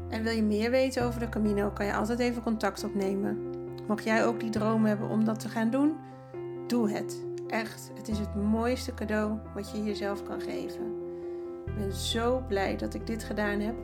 En 0.08 0.22
wil 0.22 0.32
je 0.32 0.42
meer 0.42 0.70
weten 0.70 1.04
over 1.04 1.20
de 1.20 1.28
Camino, 1.28 1.70
kan 1.70 1.86
je 1.86 1.94
altijd 1.94 2.18
even 2.18 2.42
contact 2.42 2.84
opnemen. 2.84 3.38
Mocht 3.86 4.04
jij 4.04 4.26
ook 4.26 4.40
die 4.40 4.50
droom 4.50 4.84
hebben 4.84 5.08
om 5.08 5.24
dat 5.24 5.40
te 5.40 5.48
gaan 5.48 5.70
doen, 5.70 5.96
doe 6.66 6.90
het. 6.90 7.29
Echt, 7.50 7.90
het 7.94 8.08
is 8.08 8.18
het 8.18 8.34
mooiste 8.34 8.94
cadeau 8.94 9.38
wat 9.54 9.70
je 9.70 9.84
jezelf 9.84 10.22
kan 10.22 10.40
geven. 10.40 10.98
Ik 11.66 11.74
ben 11.74 11.92
zo 11.92 12.44
blij 12.48 12.76
dat 12.76 12.94
ik 12.94 13.06
dit 13.06 13.24
gedaan 13.24 13.60
heb 13.60 13.74